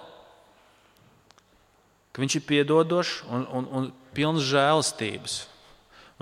ka 2.12 2.20
Viņš 2.20 2.36
ir 2.36 2.44
piedodošs 2.44 3.22
un, 3.32 3.46
un, 3.48 3.68
un 3.72 3.88
pilns 4.12 4.44
žēlastības. 4.44 5.46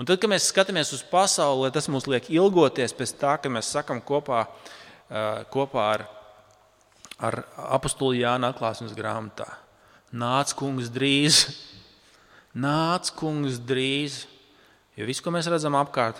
Un 0.01 0.07
tad, 0.09 0.17
kad 0.17 0.31
mēs 0.31 0.47
skatāmies 0.49 0.89
uz 0.95 1.03
pasauli, 1.05 1.69
tas 1.69 1.85
mums 1.93 2.07
liek 2.09 2.25
ilgoties 2.33 2.95
pēc 2.97 3.11
tā, 3.21 3.35
ka 3.37 3.51
mēs 3.53 3.67
sakam 3.69 3.99
kopā, 4.01 4.47
kopā 5.53 5.83
ar, 5.91 6.03
ar 7.21 7.37
apakstu 7.77 8.09
Jānu 8.17 8.47
atklāsmes 8.49 8.95
grāmatā. 8.97 9.45
Nāc, 10.09 10.55
kungs, 10.57 10.89
drīz! 10.89 11.43
Nāc, 12.57 13.13
kungs, 13.13 13.59
drīz! 13.61 14.23
Jo 14.97 15.05
viss, 15.05 15.21
ko 15.21 15.35
mēs 15.35 15.51
redzam 15.53 15.77
apkārt, 15.77 16.17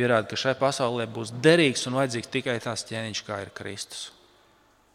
pierāda, 0.00 0.24
ka 0.32 0.40
šai 0.40 0.56
pasaulē 0.56 1.04
būs 1.12 1.34
derīgs 1.44 1.84
un 1.90 2.00
vajadzīgs 2.00 2.32
tikai 2.32 2.56
tās 2.64 2.88
ķēniņš, 2.88 3.20
kā 3.28 3.42
ir 3.44 3.52
Kristus. 3.52 4.08